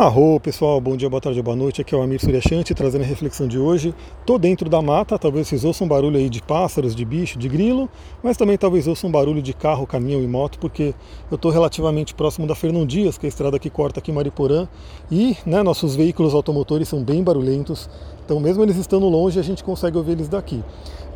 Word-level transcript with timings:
Arro, 0.00 0.40
pessoal, 0.40 0.80
bom 0.80 0.96
dia, 0.96 1.10
boa 1.10 1.20
tarde, 1.20 1.42
boa 1.42 1.54
noite. 1.54 1.82
Aqui 1.82 1.94
é 1.94 1.98
o 1.98 2.00
Amir 2.00 2.18
Suryashanti 2.18 2.74
trazendo 2.74 3.02
a 3.02 3.06
reflexão 3.06 3.46
de 3.46 3.58
hoje. 3.58 3.94
Tô 4.24 4.38
dentro 4.38 4.66
da 4.70 4.80
mata, 4.80 5.18
talvez 5.18 5.46
vocês 5.46 5.62
ouçam 5.62 5.84
um 5.84 5.88
barulho 5.90 6.16
aí 6.16 6.30
de 6.30 6.40
pássaros, 6.40 6.96
de 6.96 7.04
bicho, 7.04 7.38
de 7.38 7.50
grilo, 7.50 7.86
mas 8.22 8.38
também 8.38 8.56
talvez 8.56 8.88
ouçam 8.88 9.10
um 9.10 9.12
barulho 9.12 9.42
de 9.42 9.52
carro, 9.52 9.86
caminhão 9.86 10.22
e 10.22 10.26
moto, 10.26 10.58
porque 10.58 10.94
eu 11.30 11.36
tô 11.36 11.50
relativamente 11.50 12.14
próximo 12.14 12.46
da 12.46 12.54
Fernão 12.54 12.86
Dias, 12.86 13.18
que 13.18 13.26
é 13.26 13.28
a 13.28 13.28
estrada 13.28 13.58
que 13.58 13.68
corta 13.68 14.00
aqui 14.00 14.10
Mariporã, 14.10 14.66
e 15.10 15.36
né, 15.44 15.62
nossos 15.62 15.94
veículos 15.94 16.32
automotores 16.32 16.88
são 16.88 17.04
bem 17.04 17.22
barulhentos, 17.22 17.90
então 18.30 18.38
mesmo 18.38 18.62
eles 18.62 18.76
estando 18.76 19.08
longe, 19.08 19.40
a 19.40 19.42
gente 19.42 19.64
consegue 19.64 19.98
ouvir 19.98 20.12
eles 20.12 20.28
daqui. 20.28 20.62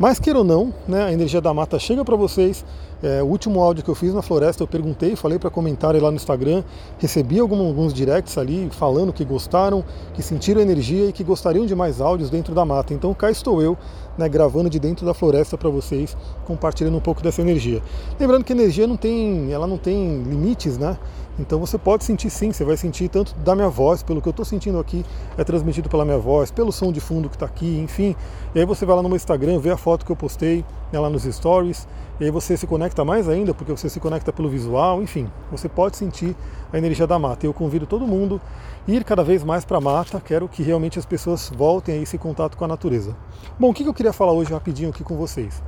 Mas 0.01 0.19
queira 0.19 0.41
ou 0.41 0.45
não, 0.45 0.75
né, 0.89 1.05
a 1.05 1.13
energia 1.13 1.41
da 1.41 1.55
mata 1.55 1.79
chega 1.79 2.05
para 2.05 2.17
vocês. 2.17 2.65
É, 3.01 3.23
o 3.23 3.27
último 3.27 3.61
áudio 3.61 3.85
que 3.85 3.91
eu 3.91 3.95
fiz 3.95 4.13
na 4.13 4.21
floresta, 4.21 4.65
eu 4.65 4.67
perguntei, 4.67 5.15
falei 5.15 5.39
para 5.39 5.49
comentarem 5.49 6.01
lá 6.01 6.11
no 6.11 6.17
Instagram, 6.17 6.65
recebi 6.99 7.39
alguns, 7.39 7.69
alguns 7.69 7.95
directs 7.95 8.37
ali 8.37 8.69
falando 8.73 9.13
que 9.13 9.25
gostaram, 9.25 9.85
que 10.13 10.23
sentiram 10.23 10.61
energia 10.61 11.07
e 11.07 11.13
que 11.13 11.23
gostariam 11.23 11.65
de 11.67 11.75
mais 11.77 12.01
áudios 12.01 12.31
dentro 12.31 12.53
da 12.53 12.65
mata. 12.65 12.93
Então 12.93 13.15
cá 13.15 13.31
estou 13.31 13.63
eu, 13.63 13.79
né, 14.19 14.29
gravando 14.29 14.69
de 14.69 14.81
dentro 14.81 15.07
da 15.07 15.15
floresta 15.15 15.57
para 15.57 15.71
vocês, 15.71 16.17
compartilhando 16.45 16.97
um 16.97 17.01
pouco 17.01 17.23
dessa 17.23 17.41
energia. 17.41 17.81
Lembrando 18.19 18.43
que 18.43 18.53
energia 18.53 18.89
não 18.89 18.97
tem, 18.97 19.53
ela 19.53 19.69
não 19.69 19.79
tem 19.79 20.25
limites, 20.25 20.77
né? 20.79 20.99
Então 21.39 21.59
você 21.59 21.77
pode 21.77 22.05
sentir 22.05 22.31
sim, 22.31 22.53
você 22.53 22.65
vai 22.65 22.77
sentir 22.77 23.09
tanto 23.09 23.35
da 23.37 23.57
minha 23.57 23.69
voz, 23.69 24.03
pelo 24.03 24.23
que 24.23 24.29
eu 24.29 24.31
estou 24.31 24.45
sentindo 24.45 24.79
aqui, 24.79 25.05
é 25.37 25.43
transmitido 25.43 25.89
pela 25.89 26.05
minha 26.05 26.19
voz, 26.19 26.51
pelo 26.51 26.71
som 26.71 26.93
de 26.93 27.01
fundo 27.01 27.29
que 27.29 27.35
está 27.35 27.47
aqui, 27.47 27.79
enfim. 27.79 28.15
E 28.55 28.61
aí 28.61 28.65
você 28.65 28.87
vai 28.87 28.95
lá 28.95 29.03
no 29.03 29.09
meu 29.09 29.17
Instagram, 29.17 29.59
vê 29.59 29.71
a 29.71 29.77
foto 29.77 30.07
que 30.07 30.13
eu 30.13 30.17
postei 30.17 30.65
né, 30.93 30.99
lá 30.99 31.11
nos 31.11 31.25
stories, 31.25 31.89
e 32.21 32.25
aí 32.25 32.31
você 32.31 32.57
se 32.57 32.69
conecta 32.69 33.05
mais 33.05 33.29
ainda, 33.29 33.53
porque 33.53 33.73
você 33.73 33.89
se 33.89 33.99
conecta 33.99 34.33
pelo 34.33 34.49
visual, 34.49 35.03
enfim. 35.03 35.29
Você 35.51 35.69
pode 35.69 35.97
sentir 35.97 36.37
a 36.73 36.79
energia 36.79 37.07
da 37.07 37.19
mata. 37.19 37.45
Eu 37.45 37.53
convido 37.53 37.85
todo 37.85 38.07
mundo 38.07 38.41
a 38.87 38.91
ir 38.93 39.03
cada 39.03 39.25
vez 39.25 39.43
mais 39.43 39.65
para 39.65 39.79
a 39.79 39.81
mata, 39.81 40.21
quero 40.21 40.49
que 40.49 40.63
realmente 40.63 41.01
as 41.01 41.05
pessoas 41.05 41.51
voltem 41.53 41.99
a 41.99 42.03
esse 42.03 42.17
contato 42.17 42.57
com 42.57 42.65
a 42.65 42.69
natureza. 42.69 43.17
Bom, 43.59 43.71
o 43.71 43.75
que 43.75 43.85
eu 43.85 43.93
queria 43.93 44.13
falar 44.13 44.31
hoje 44.31 44.53
rapidinho 44.53 44.91
aqui 44.91 45.03
com 45.03 45.17
vocês? 45.17 45.61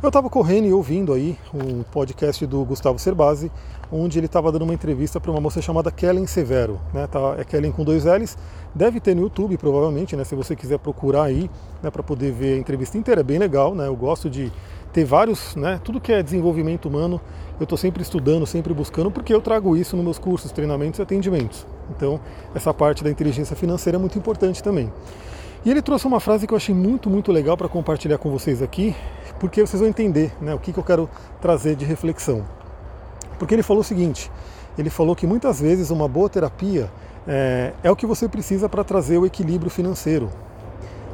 Eu 0.00 0.10
estava 0.10 0.30
correndo 0.30 0.66
e 0.68 0.72
ouvindo 0.72 1.12
aí 1.12 1.36
um 1.52 1.82
podcast 1.82 2.46
do 2.46 2.64
Gustavo 2.64 3.00
Cerbasi, 3.00 3.50
onde 3.90 4.18
ele 4.18 4.26
estava 4.26 4.52
dando 4.52 4.62
uma 4.62 4.74
entrevista 4.74 5.20
para 5.20 5.30
uma 5.30 5.40
moça 5.40 5.62
chamada 5.62 5.90
Kellen 5.90 6.26
Severo. 6.26 6.80
Né? 6.92 7.06
Tá, 7.06 7.36
é 7.38 7.44
Kellen 7.44 7.72
com 7.72 7.84
dois 7.84 8.04
L's. 8.04 8.36
Deve 8.74 9.00
ter 9.00 9.14
no 9.14 9.22
YouTube, 9.22 9.56
provavelmente, 9.56 10.14
né? 10.14 10.24
se 10.24 10.34
você 10.34 10.54
quiser 10.54 10.78
procurar 10.78 11.24
aí 11.24 11.50
né? 11.82 11.90
para 11.90 12.02
poder 12.02 12.32
ver 12.32 12.54
a 12.54 12.58
entrevista 12.58 12.98
inteira. 12.98 13.20
É 13.20 13.24
bem 13.24 13.38
legal, 13.38 13.74
né? 13.74 13.86
eu 13.86 13.96
gosto 13.96 14.28
de 14.28 14.52
ter 14.92 15.04
vários, 15.04 15.56
né? 15.56 15.80
tudo 15.82 16.00
que 16.00 16.12
é 16.12 16.22
desenvolvimento 16.22 16.88
humano, 16.88 17.20
eu 17.58 17.64
estou 17.64 17.78
sempre 17.78 18.02
estudando, 18.02 18.46
sempre 18.46 18.72
buscando, 18.72 19.10
porque 19.10 19.32
eu 19.34 19.40
trago 19.40 19.76
isso 19.76 19.96
nos 19.96 20.04
meus 20.04 20.18
cursos, 20.18 20.52
treinamentos 20.52 20.98
e 20.98 21.02
atendimentos. 21.02 21.66
Então, 21.90 22.20
essa 22.54 22.72
parte 22.72 23.02
da 23.02 23.10
inteligência 23.10 23.56
financeira 23.56 23.96
é 23.96 24.00
muito 24.00 24.18
importante 24.18 24.62
também. 24.62 24.92
E 25.64 25.70
ele 25.70 25.82
trouxe 25.82 26.06
uma 26.06 26.20
frase 26.20 26.46
que 26.46 26.52
eu 26.52 26.56
achei 26.56 26.74
muito, 26.74 27.10
muito 27.10 27.32
legal 27.32 27.56
para 27.56 27.68
compartilhar 27.68 28.18
com 28.18 28.30
vocês 28.30 28.62
aqui, 28.62 28.94
porque 29.40 29.60
vocês 29.60 29.80
vão 29.80 29.88
entender 29.88 30.32
né, 30.40 30.54
o 30.54 30.58
que, 30.58 30.72
que 30.72 30.78
eu 30.78 30.84
quero 30.84 31.10
trazer 31.40 31.74
de 31.74 31.84
reflexão. 31.84 32.44
Porque 33.38 33.54
ele 33.54 33.62
falou 33.62 33.80
o 33.80 33.84
seguinte: 33.84 34.30
ele 34.76 34.90
falou 34.90 35.14
que 35.14 35.26
muitas 35.26 35.60
vezes 35.60 35.90
uma 35.90 36.08
boa 36.08 36.28
terapia 36.28 36.90
é, 37.26 37.72
é 37.82 37.90
o 37.90 37.96
que 37.96 38.06
você 38.06 38.28
precisa 38.28 38.68
para 38.68 38.82
trazer 38.82 39.18
o 39.18 39.26
equilíbrio 39.26 39.70
financeiro. 39.70 40.30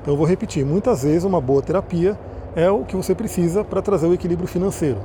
Então 0.01 0.15
eu 0.15 0.19
vou 0.19 0.27
repetir: 0.27 0.65
muitas 0.65 1.03
vezes 1.03 1.25
uma 1.25 1.41
boa 1.41 1.63
terapia 1.63 2.19
é 2.57 2.71
o 2.71 2.85
que 2.85 2.95
você 2.95 3.15
precisa 3.15 3.65
para 3.65 3.83
trazer 3.83 4.07
o 4.07 4.15
equilíbrio 4.15 4.47
financeiro. 4.47 5.01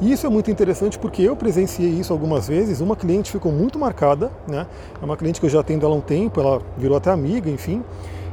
E 0.00 0.12
isso 0.12 0.26
é 0.26 0.30
muito 0.30 0.50
interessante 0.50 0.98
porque 0.98 1.22
eu 1.22 1.34
presenciei 1.36 1.90
isso 1.90 2.12
algumas 2.12 2.48
vezes. 2.48 2.80
Uma 2.80 2.96
cliente 2.96 3.30
ficou 3.30 3.50
muito 3.50 3.78
marcada, 3.78 4.30
né? 4.46 4.66
É 5.00 5.04
uma 5.04 5.16
cliente 5.16 5.40
que 5.40 5.46
eu 5.46 5.50
já 5.50 5.60
atendo 5.60 5.86
ela 5.86 5.94
há 5.94 5.98
um 5.98 6.00
tempo, 6.00 6.40
ela 6.40 6.60
virou 6.76 6.96
até 6.96 7.10
amiga, 7.10 7.50
enfim. 7.50 7.82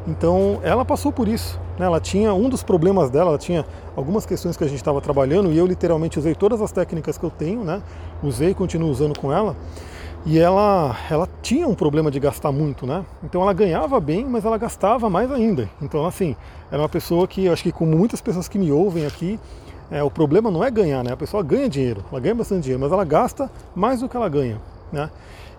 Então 0.07 0.59
ela 0.63 0.83
passou 0.83 1.11
por 1.11 1.27
isso. 1.27 1.59
Né? 1.77 1.85
Ela 1.85 1.99
tinha 1.99 2.33
um 2.33 2.49
dos 2.49 2.63
problemas 2.63 3.09
dela, 3.09 3.29
ela 3.29 3.37
tinha 3.37 3.65
algumas 3.95 4.25
questões 4.25 4.57
que 4.57 4.63
a 4.63 4.67
gente 4.67 4.77
estava 4.77 4.99
trabalhando 5.01 5.51
e 5.51 5.57
eu 5.57 5.65
literalmente 5.65 6.17
usei 6.17 6.33
todas 6.35 6.61
as 6.61 6.71
técnicas 6.71 7.17
que 7.17 7.23
eu 7.23 7.29
tenho, 7.29 7.63
né? 7.63 7.81
Usei 8.23 8.49
e 8.49 8.53
continuo 8.53 8.89
usando 8.89 9.17
com 9.17 9.31
ela. 9.31 9.55
E 10.25 10.37
ela, 10.37 10.95
ela 11.09 11.27
tinha 11.41 11.67
um 11.67 11.73
problema 11.73 12.11
de 12.11 12.19
gastar 12.19 12.51
muito, 12.51 12.85
né? 12.85 13.03
Então 13.23 13.41
ela 13.41 13.53
ganhava 13.53 13.99
bem, 13.99 14.25
mas 14.25 14.45
ela 14.45 14.57
gastava 14.57 15.09
mais 15.09 15.31
ainda. 15.31 15.69
Então 15.81 16.05
assim, 16.05 16.35
era 16.71 16.81
uma 16.81 16.89
pessoa 16.89 17.27
que, 17.27 17.45
eu 17.45 17.53
acho 17.53 17.63
que 17.63 17.71
como 17.71 17.97
muitas 17.97 18.21
pessoas 18.21 18.47
que 18.47 18.59
me 18.59 18.71
ouvem 18.71 19.05
aqui, 19.05 19.39
é, 19.89 20.01
o 20.01 20.09
problema 20.09 20.49
não 20.49 20.63
é 20.63 20.71
ganhar, 20.71 21.03
né? 21.03 21.11
A 21.11 21.17
pessoa 21.17 21.43
ganha 21.43 21.67
dinheiro, 21.67 22.03
ela 22.11 22.21
ganha 22.21 22.35
bastante 22.35 22.63
dinheiro, 22.63 22.81
mas 22.81 22.91
ela 22.91 23.03
gasta 23.03 23.51
mais 23.75 23.99
do 23.99 24.07
que 24.07 24.15
ela 24.15 24.29
ganha. 24.29 24.57
Né? 24.91 25.09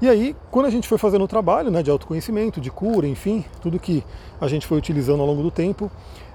E 0.00 0.09
aí, 0.09 0.34
quando 0.50 0.66
a 0.66 0.70
gente 0.70 0.88
foi 0.88 0.98
fazendo 0.98 1.22
o 1.25 1.28
trabalho 1.28 1.70
né, 1.70 1.82
de 1.82 1.91
autoconhecimento, 1.91 2.60
de 2.60 2.70
cura, 2.70 3.06
enfim, 3.06 3.44
tudo 3.60 3.78
que 3.78 4.04
a 4.41 4.48
gente 4.48 4.66
foi 4.66 4.76
utilizando 4.76 5.20
ao 5.20 5.26
longo 5.26 5.43
do 5.43 5.50
tempo, 5.50 5.91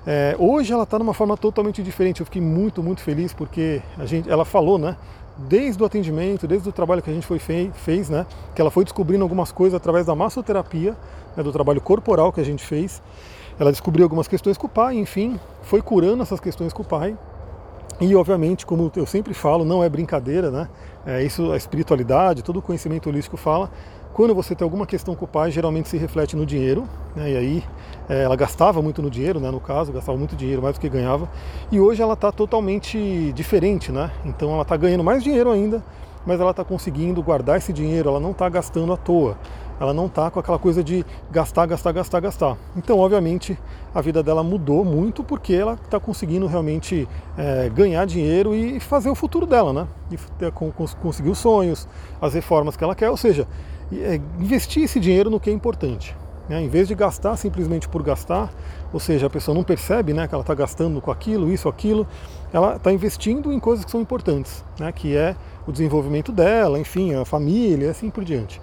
é, 0.06 0.36
hoje 0.40 0.72
ela 0.72 0.84
está 0.84 0.98
numa 0.98 1.14
forma 1.14 1.36
totalmente 1.36 1.84
diferente. 1.84 2.22
Eu 2.22 2.26
fiquei 2.26 2.42
muito, 2.42 2.82
muito 2.82 3.02
feliz 3.02 3.34
porque 3.34 3.82
a 3.98 4.06
gente, 4.06 4.30
ela 4.30 4.46
falou, 4.46 4.78
né, 4.78 4.96
desde 5.38 5.84
o 5.84 5.86
atendimento, 5.86 6.48
desde 6.48 6.68
o 6.70 6.72
trabalho 6.72 7.02
que 7.02 7.10
a 7.10 7.14
gente 7.14 7.28
foi 7.28 7.40
fei, 7.40 7.70
fez, 7.74 8.10
né, 8.10 8.26
que 8.56 8.62
ela 8.62 8.72
foi 8.72 8.86
descobrindo 8.86 9.24
algumas 9.24 9.52
coisas 9.52 9.76
através 9.76 10.06
da 10.06 10.16
massoterapia, 10.16 10.96
né, 11.36 11.44
do 11.44 11.52
trabalho 11.52 11.82
corporal 11.82 12.32
que 12.32 12.40
a 12.40 12.46
gente 12.46 12.66
fez. 12.66 13.02
Ela 13.60 13.72
descobriu 13.72 14.06
algumas 14.06 14.28
questões 14.28 14.58
com 14.58 14.68
o 14.68 14.70
pai, 14.70 14.96
enfim, 14.96 15.38
foi 15.64 15.82
curando 15.82 16.24
essas 16.24 16.40
questões 16.40 16.72
com 16.72 16.84
o 16.84 16.86
pai. 16.86 17.18
E 18.00 18.16
obviamente, 18.16 18.66
como 18.66 18.92
eu 18.96 19.06
sempre 19.08 19.34
falo, 19.34 19.66
não 19.66 19.84
é 19.84 19.90
brincadeira, 19.90 20.52
né? 20.52 20.70
É, 21.06 21.24
isso, 21.24 21.52
a 21.52 21.58
espiritualidade, 21.58 22.44
todo 22.44 22.58
o 22.58 22.62
conhecimento 22.62 23.10
holístico 23.10 23.38
fala. 23.38 23.72
Quando 24.14 24.34
você 24.34 24.56
tem 24.56 24.66
alguma 24.66 24.86
questão 24.86 25.16
com 25.16 25.26
o 25.26 25.28
pai, 25.28 25.52
geralmente 25.52 25.90
se 25.90 25.98
reflete 25.98 26.36
no 26.36 26.46
dinheiro, 26.46 26.88
né? 27.16 27.32
e 27.32 27.38
aí 27.38 27.64
é, 28.10 28.24
ela 28.24 28.36
gastava 28.36 28.82
muito 28.82 29.00
no 29.00 29.12
dinheiro, 29.12 29.40
né? 29.40 29.52
no 29.52 29.60
caso, 29.60 29.92
gastava 29.92 30.18
muito 30.18 30.36
dinheiro, 30.36 30.60
mais 30.60 30.76
do 30.76 30.82
que 30.82 30.90
ganhava, 30.90 31.30
e 31.72 31.80
hoje 31.80 32.02
ela 32.02 32.14
está 32.14 32.32
totalmente 32.32 33.32
diferente, 33.34 33.92
né? 33.92 34.10
então 34.26 34.52
ela 34.54 34.64
está 34.64 34.76
ganhando 34.76 35.04
mais 35.04 35.24
dinheiro 35.24 35.52
ainda, 35.52 35.84
mas 36.26 36.42
ela 36.42 36.50
está 36.50 36.64
conseguindo 36.64 37.22
guardar 37.22 37.58
esse 37.58 37.72
dinheiro, 37.72 38.10
ela 38.10 38.20
não 38.20 38.32
está 38.32 38.50
gastando 38.50 38.92
à 38.92 38.98
toa 38.98 39.38
ela 39.80 39.94
não 39.94 40.08
está 40.08 40.30
com 40.32 40.40
aquela 40.40 40.58
coisa 40.58 40.84
de 40.84 41.06
gastar, 41.32 41.66
gastar, 41.66 41.92
gastar, 41.92 42.20
gastar. 42.20 42.58
Então, 42.76 43.00
obviamente, 43.00 43.58
a 43.94 44.02
vida 44.02 44.24
dela 44.24 44.44
mudou 44.44 44.84
muito 44.84 45.24
porque 45.24 45.54
ela 45.54 45.74
está 45.74 46.00
conseguindo 46.00 46.48
realmente 46.48 47.08
é, 47.38 47.70
ganhar 47.70 48.06
dinheiro 48.06 48.56
e 48.56 48.80
fazer 48.80 49.10
o 49.10 49.16
futuro 49.16 49.46
dela, 49.46 49.74
né? 49.74 49.88
E 50.12 50.52
conseguir 51.02 51.30
os 51.30 51.38
sonhos, 51.38 51.88
as 52.22 52.34
reformas 52.34 52.76
que 52.76 52.84
ela 52.84 52.96
quer, 52.96 53.10
ou 53.10 53.18
seja, 53.18 53.48
é, 53.92 54.20
investir 54.40 54.84
esse 54.84 55.00
dinheiro 55.00 55.30
no 55.30 55.40
que 55.40 55.50
é 55.50 55.54
importante. 55.54 56.16
Né? 56.50 56.62
Em 56.62 56.70
vez 56.70 56.88
de 56.88 56.96
gastar 56.96 57.36
simplesmente 57.36 57.88
por 57.88 58.02
gastar, 58.02 58.52
ou 58.92 59.00
seja, 59.00 59.28
a 59.28 59.30
pessoa 59.30 59.54
não 59.54 59.64
percebe 59.64 60.14
né, 60.14 60.28
que 60.28 60.34
ela 60.34 60.42
está 60.42 60.54
gastando 60.54 61.02
com 61.02 61.12
aquilo, 61.12 61.52
isso, 61.52 61.68
aquilo, 61.68 62.08
ela 62.54 62.78
está 62.78 62.92
investindo 62.92 63.52
em 63.52 63.60
coisas 63.60 63.84
que 63.84 63.92
são 63.92 64.02
importantes, 64.02 64.64
né, 64.80 64.92
que 64.92 65.16
é 65.16 65.36
o 65.66 65.72
desenvolvimento 65.72 66.32
dela, 66.32 66.80
enfim, 66.80 67.14
a 67.14 67.26
família, 67.26 67.92
assim 67.92 68.10
por 68.10 68.24
diante. 68.24 68.62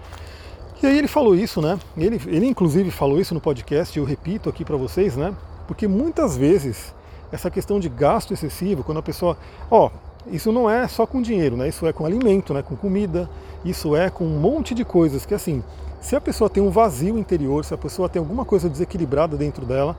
E 0.85 0.87
aí 0.87 0.99
ele 0.99 1.09
falou 1.09 1.35
isso, 1.35 1.63
né? 1.63 1.79
Ele, 1.97 2.21
ele 2.27 2.47
inclusive 2.47 2.91
falou 2.91 3.19
isso 3.19 3.33
no 3.33 3.41
podcast, 3.41 3.99
eu 3.99 4.05
repito 4.05 4.51
aqui 4.51 4.67
para 4.67 4.77
vocês, 4.77 5.17
né? 5.17 5.35
Porque 5.67 5.89
muitas 5.89 6.37
vezes 6.37 6.95
essa 7.33 7.51
questão 7.51 7.81
de 7.81 7.89
gasto 7.89 8.35
excessivo, 8.35 8.85
quando 8.85 8.99
a 8.99 9.03
pessoa, 9.03 9.35
ó, 9.71 9.89
isso 10.27 10.53
não 10.53 10.69
é 10.69 10.87
só 10.87 11.07
com 11.07 11.23
dinheiro, 11.23 11.57
né? 11.57 11.71
Isso 11.71 11.87
é 11.87 11.93
com 11.95 12.05
alimento, 12.05 12.53
né? 12.53 12.61
Com 12.61 12.77
comida, 12.77 13.31
isso 13.65 13.97
é 13.97 14.11
com 14.11 14.27
um 14.27 14.39
monte 14.39 14.75
de 14.75 14.85
coisas 14.85 15.25
que 15.25 15.33
assim, 15.33 15.65
se 16.03 16.15
a 16.15 16.21
pessoa 16.21 16.51
tem 16.51 16.63
um 16.63 16.69
vazio 16.69 17.17
interior, 17.17 17.65
se 17.65 17.73
a 17.73 17.79
pessoa 17.79 18.07
tem 18.07 18.21
alguma 18.21 18.45
coisa 18.45 18.69
desequilibrada 18.69 19.39
dentro 19.39 19.65
dela, 19.65 19.97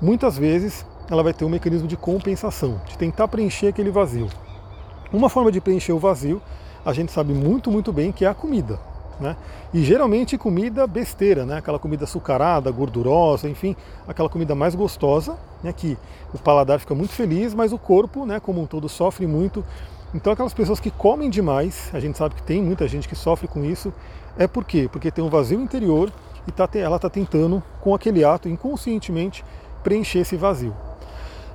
muitas 0.00 0.38
vezes 0.38 0.86
ela 1.10 1.24
vai 1.24 1.34
ter 1.34 1.44
um 1.44 1.48
mecanismo 1.48 1.88
de 1.88 1.96
compensação, 1.96 2.80
de 2.86 2.96
tentar 2.96 3.26
preencher 3.26 3.66
aquele 3.66 3.90
vazio. 3.90 4.28
Uma 5.12 5.28
forma 5.28 5.50
de 5.50 5.60
preencher 5.60 5.92
o 5.92 5.98
vazio, 5.98 6.40
a 6.84 6.92
gente 6.92 7.10
sabe 7.10 7.34
muito, 7.34 7.68
muito 7.68 7.92
bem 7.92 8.12
que 8.12 8.24
é 8.24 8.28
a 8.28 8.34
comida. 8.34 8.89
Né? 9.20 9.36
E 9.74 9.82
geralmente 9.82 10.38
comida 10.38 10.86
besteira, 10.86 11.44
né? 11.44 11.58
aquela 11.58 11.78
comida 11.78 12.04
açucarada, 12.04 12.70
gordurosa, 12.70 13.48
enfim, 13.50 13.76
aquela 14.08 14.30
comida 14.30 14.54
mais 14.54 14.74
gostosa, 14.74 15.36
né? 15.62 15.72
que 15.74 15.98
o 16.32 16.38
paladar 16.38 16.80
fica 16.80 16.94
muito 16.94 17.12
feliz, 17.12 17.52
mas 17.52 17.72
o 17.72 17.78
corpo, 17.78 18.24
né, 18.24 18.40
como 18.40 18.62
um 18.62 18.66
todo, 18.66 18.88
sofre 18.88 19.26
muito. 19.26 19.62
Então 20.14 20.32
aquelas 20.32 20.54
pessoas 20.54 20.80
que 20.80 20.90
comem 20.90 21.28
demais, 21.28 21.90
a 21.92 22.00
gente 22.00 22.16
sabe 22.16 22.34
que 22.34 22.42
tem 22.42 22.62
muita 22.62 22.88
gente 22.88 23.08
que 23.08 23.14
sofre 23.14 23.46
com 23.46 23.64
isso, 23.64 23.92
é 24.38 24.46
por 24.46 24.64
quê? 24.64 24.88
Porque 24.90 25.10
tem 25.10 25.22
um 25.22 25.28
vazio 25.28 25.60
interior 25.60 26.10
e 26.48 26.52
tá, 26.52 26.68
ela 26.74 26.96
está 26.96 27.10
tentando, 27.10 27.62
com 27.80 27.94
aquele 27.94 28.24
ato, 28.24 28.48
inconscientemente, 28.48 29.44
preencher 29.82 30.20
esse 30.20 30.36
vazio. 30.36 30.74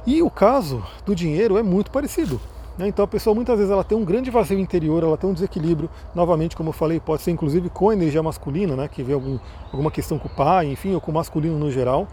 E 0.05 0.21
o 0.21 0.29
caso 0.29 0.83
do 1.05 1.15
dinheiro 1.15 1.57
é 1.57 1.63
muito 1.63 1.89
parecido. 1.89 2.39
Né? 2.77 2.87
Então 2.87 3.05
a 3.05 3.07
pessoa 3.07 3.33
muitas 3.33 3.57
vezes 3.57 3.71
ela 3.71 3.83
tem 3.83 3.97
um 3.97 4.03
grande 4.03 4.29
vazio 4.29 4.59
interior, 4.59 5.03
ela 5.03 5.17
tem 5.17 5.29
um 5.29 5.33
desequilíbrio, 5.33 5.89
novamente, 6.13 6.55
como 6.55 6.69
eu 6.69 6.73
falei, 6.73 6.99
pode 6.99 7.21
ser 7.21 7.31
inclusive 7.31 7.69
com 7.69 7.89
a 7.89 7.93
energia 7.93 8.21
masculina, 8.21 8.75
né? 8.75 8.87
que 8.87 9.03
vê 9.03 9.13
algum, 9.13 9.39
alguma 9.71 9.91
questão 9.91 10.19
com 10.19 10.27
o 10.27 10.31
pai, 10.31 10.67
enfim, 10.67 10.93
ou 10.93 11.01
com 11.01 11.11
o 11.11 11.13
masculino 11.13 11.57
no 11.57 11.71
geral. 11.71 12.07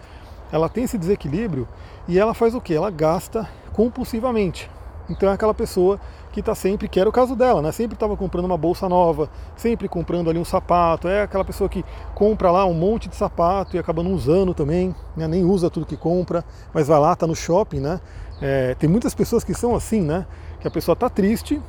Ela 0.50 0.68
tem 0.68 0.84
esse 0.84 0.98
desequilíbrio 0.98 1.66
e 2.06 2.18
ela 2.18 2.34
faz 2.34 2.54
o 2.54 2.60
que? 2.60 2.74
Ela 2.74 2.90
gasta 2.90 3.48
compulsivamente. 3.72 4.70
Então 5.08 5.28
é 5.28 5.32
aquela 5.32 5.54
pessoa 5.54 5.98
que 6.32 6.40
está 6.40 6.54
sempre, 6.54 6.88
que 6.88 6.98
era 6.98 7.08
o 7.08 7.12
caso 7.12 7.36
dela, 7.36 7.60
né? 7.60 7.72
Sempre 7.72 7.94
estava 7.94 8.16
comprando 8.16 8.46
uma 8.46 8.56
bolsa 8.56 8.88
nova, 8.88 9.28
sempre 9.56 9.88
comprando 9.88 10.30
ali 10.30 10.38
um 10.38 10.44
sapato. 10.44 11.08
É 11.08 11.22
aquela 11.22 11.44
pessoa 11.44 11.68
que 11.68 11.84
compra 12.14 12.50
lá 12.50 12.64
um 12.64 12.74
monte 12.74 13.08
de 13.08 13.16
sapato 13.16 13.76
e 13.76 13.78
acaba 13.78 14.02
não 14.02 14.12
usando 14.12 14.54
também, 14.54 14.94
né? 15.16 15.28
nem 15.28 15.44
usa 15.44 15.68
tudo 15.68 15.84
que 15.84 15.96
compra, 15.96 16.44
mas 16.72 16.88
vai 16.88 16.98
lá, 16.98 17.12
está 17.12 17.26
no 17.26 17.34
shopping, 17.34 17.80
né? 17.80 18.00
É, 18.40 18.74
tem 18.74 18.88
muitas 18.88 19.14
pessoas 19.14 19.44
que 19.44 19.54
são 19.54 19.74
assim, 19.74 20.00
né? 20.00 20.26
Que 20.62 20.68
a 20.68 20.70
pessoa 20.70 20.94
está 20.94 21.10
triste, 21.10 21.60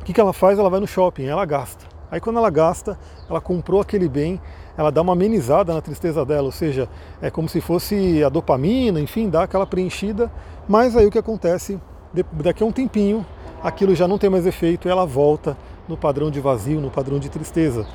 o 0.00 0.04
que, 0.04 0.12
que 0.12 0.20
ela 0.20 0.32
faz? 0.32 0.58
Ela 0.58 0.68
vai 0.68 0.78
no 0.78 0.86
shopping, 0.86 1.24
ela 1.24 1.44
gasta. 1.46 1.86
Aí 2.10 2.20
quando 2.20 2.36
ela 2.36 2.50
gasta, 2.50 2.98
ela 3.28 3.40
comprou 3.40 3.80
aquele 3.80 4.08
bem, 4.08 4.38
ela 4.76 4.92
dá 4.92 5.00
uma 5.00 5.14
amenizada 5.14 5.72
na 5.72 5.80
tristeza 5.80 6.24
dela, 6.24 6.44
ou 6.44 6.52
seja, 6.52 6.86
é 7.22 7.30
como 7.30 7.48
se 7.48 7.62
fosse 7.62 8.22
a 8.22 8.28
dopamina, 8.28 9.00
enfim, 9.00 9.30
dá 9.30 9.44
aquela 9.44 9.66
preenchida, 9.66 10.30
mas 10.68 10.96
aí 10.96 11.06
o 11.06 11.10
que 11.10 11.18
acontece? 11.18 11.80
Daqui 12.32 12.62
a 12.62 12.66
um 12.66 12.72
tempinho, 12.72 13.24
aquilo 13.62 13.94
já 13.94 14.06
não 14.06 14.18
tem 14.18 14.28
mais 14.28 14.46
efeito 14.46 14.86
e 14.86 14.90
ela 14.90 15.06
volta 15.06 15.56
no 15.88 15.96
padrão 15.96 16.30
de 16.30 16.40
vazio, 16.40 16.80
no 16.80 16.90
padrão 16.90 17.18
de 17.18 17.30
tristeza. 17.30 17.86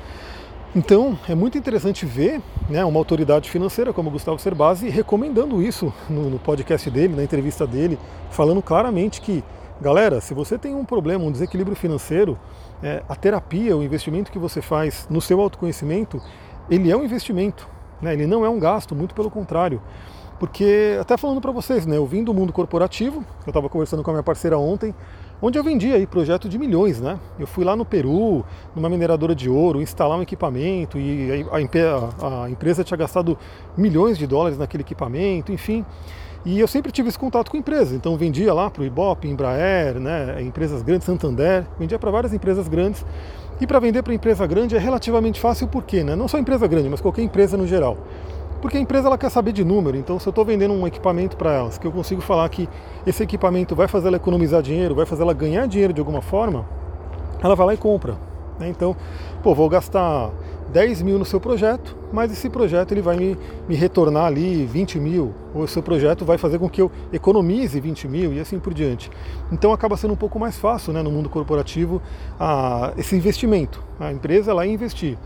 Então, 0.74 1.18
é 1.28 1.34
muito 1.34 1.56
interessante 1.56 2.04
ver 2.04 2.40
né, 2.68 2.84
uma 2.84 2.98
autoridade 2.98 3.48
financeira 3.48 3.92
como 3.92 4.10
Gustavo 4.10 4.38
Cerbasi 4.38 4.88
recomendando 4.90 5.62
isso 5.62 5.92
no, 6.10 6.28
no 6.28 6.38
podcast 6.38 6.90
dele, 6.90 7.14
na 7.14 7.22
entrevista 7.22 7.66
dele, 7.66 7.98
falando 8.30 8.60
claramente 8.60 9.20
que, 9.20 9.42
galera, 9.80 10.20
se 10.20 10.34
você 10.34 10.58
tem 10.58 10.74
um 10.74 10.84
problema, 10.84 11.24
um 11.24 11.32
desequilíbrio 11.32 11.76
financeiro, 11.76 12.38
é, 12.82 13.02
a 13.08 13.14
terapia, 13.14 13.76
o 13.76 13.82
investimento 13.82 14.30
que 14.30 14.38
você 14.38 14.60
faz 14.60 15.06
no 15.10 15.20
seu 15.20 15.40
autoconhecimento, 15.40 16.20
ele 16.70 16.90
é 16.90 16.96
um 16.96 17.04
investimento, 17.04 17.68
né, 18.00 18.12
ele 18.12 18.26
não 18.26 18.44
é 18.44 18.48
um 18.48 18.58
gasto, 18.58 18.94
muito 18.94 19.14
pelo 19.14 19.30
contrário. 19.30 19.80
Porque, 20.38 20.98
até 21.00 21.16
falando 21.16 21.40
para 21.40 21.50
vocês, 21.50 21.86
né, 21.86 21.96
eu 21.96 22.04
vim 22.04 22.22
do 22.22 22.34
mundo 22.34 22.52
corporativo, 22.52 23.24
eu 23.46 23.50
estava 23.50 23.68
conversando 23.70 24.02
com 24.02 24.10
a 24.10 24.14
minha 24.14 24.22
parceira 24.22 24.58
ontem, 24.58 24.94
onde 25.40 25.58
eu 25.58 25.64
vendi 25.64 25.92
aí 25.92 26.06
projeto 26.06 26.48
de 26.48 26.58
milhões, 26.58 27.00
né? 27.00 27.18
Eu 27.38 27.46
fui 27.46 27.64
lá 27.64 27.74
no 27.74 27.84
Peru, 27.84 28.44
numa 28.74 28.88
mineradora 28.88 29.34
de 29.34 29.48
ouro, 29.48 29.80
instalar 29.80 30.18
um 30.18 30.22
equipamento 30.22 30.98
e 30.98 31.46
a, 31.50 31.56
a, 31.56 32.44
a, 32.44 32.50
empresa 32.50 32.84
tinha 32.84 32.96
gastado 32.96 33.38
milhões 33.76 34.18
de 34.18 34.26
dólares 34.26 34.58
naquele 34.58 34.82
equipamento, 34.82 35.52
enfim. 35.52 35.84
E 36.46 36.60
eu 36.60 36.68
sempre 36.68 36.92
tive 36.92 37.08
esse 37.08 37.18
contato 37.18 37.50
com 37.50 37.56
empresas, 37.56 37.92
então 37.92 38.16
vendia 38.16 38.54
lá 38.54 38.70
para 38.70 38.82
o 38.82 38.84
Ibope, 38.86 39.26
Embraer, 39.26 39.98
né, 39.98 40.40
empresas 40.40 40.80
grandes, 40.80 41.04
Santander, 41.04 41.66
vendia 41.76 41.98
para 41.98 42.08
várias 42.08 42.32
empresas 42.32 42.68
grandes. 42.68 43.04
E 43.60 43.66
para 43.66 43.80
vender 43.80 44.00
para 44.04 44.14
empresa 44.14 44.46
grande 44.46 44.76
é 44.76 44.78
relativamente 44.78 45.40
fácil, 45.40 45.66
por 45.66 45.82
quê? 45.82 46.04
Né? 46.04 46.14
Não 46.14 46.28
só 46.28 46.38
empresa 46.38 46.68
grande, 46.68 46.88
mas 46.88 47.00
qualquer 47.00 47.22
empresa 47.22 47.56
no 47.56 47.66
geral. 47.66 47.98
Porque 48.62 48.76
a 48.76 48.80
empresa 48.80 49.08
ela 49.08 49.18
quer 49.18 49.28
saber 49.28 49.50
de 49.50 49.64
número, 49.64 49.96
então 49.96 50.20
se 50.20 50.28
eu 50.28 50.30
estou 50.30 50.44
vendendo 50.44 50.72
um 50.72 50.86
equipamento 50.86 51.36
para 51.36 51.52
elas, 51.52 51.78
que 51.78 51.86
eu 51.86 51.90
consigo 51.90 52.20
falar 52.20 52.48
que 52.48 52.68
esse 53.04 53.24
equipamento 53.24 53.74
vai 53.74 53.88
fazer 53.88 54.06
ela 54.06 54.16
economizar 54.16 54.62
dinheiro, 54.62 54.94
vai 54.94 55.04
fazer 55.04 55.22
ela 55.22 55.34
ganhar 55.34 55.66
dinheiro 55.66 55.92
de 55.92 56.00
alguma 56.00 56.22
forma, 56.22 56.64
ela 57.42 57.56
vai 57.56 57.66
lá 57.66 57.74
e 57.74 57.76
compra. 57.76 58.16
Né? 58.58 58.68
Então, 58.68 58.96
pô, 59.42 59.54
vou 59.54 59.68
gastar 59.68 60.30
10 60.72 61.02
mil 61.02 61.18
no 61.18 61.24
seu 61.24 61.40
projeto, 61.40 61.96
mas 62.12 62.32
esse 62.32 62.50
projeto 62.50 62.92
ele 62.92 63.00
vai 63.00 63.16
me, 63.16 63.38
me 63.68 63.74
retornar 63.74 64.24
ali 64.24 64.66
20 64.66 64.98
mil, 64.98 65.34
ou 65.54 65.62
o 65.62 65.68
seu 65.68 65.82
projeto 65.82 66.24
vai 66.24 66.38
fazer 66.38 66.58
com 66.58 66.68
que 66.68 66.82
eu 66.82 66.90
economize 67.12 67.78
20 67.78 68.08
mil 68.08 68.32
e 68.32 68.40
assim 68.40 68.58
por 68.58 68.74
diante. 68.74 69.10
Então 69.52 69.72
acaba 69.72 69.96
sendo 69.96 70.14
um 70.14 70.16
pouco 70.16 70.38
mais 70.38 70.56
fácil 70.56 70.92
né, 70.92 71.02
no 71.02 71.10
mundo 71.10 71.28
corporativo 71.28 72.02
a, 72.38 72.92
esse 72.96 73.14
investimento. 73.14 73.82
A 73.98 74.12
empresa 74.12 74.52
lá 74.52 74.66
investir. 74.66 75.16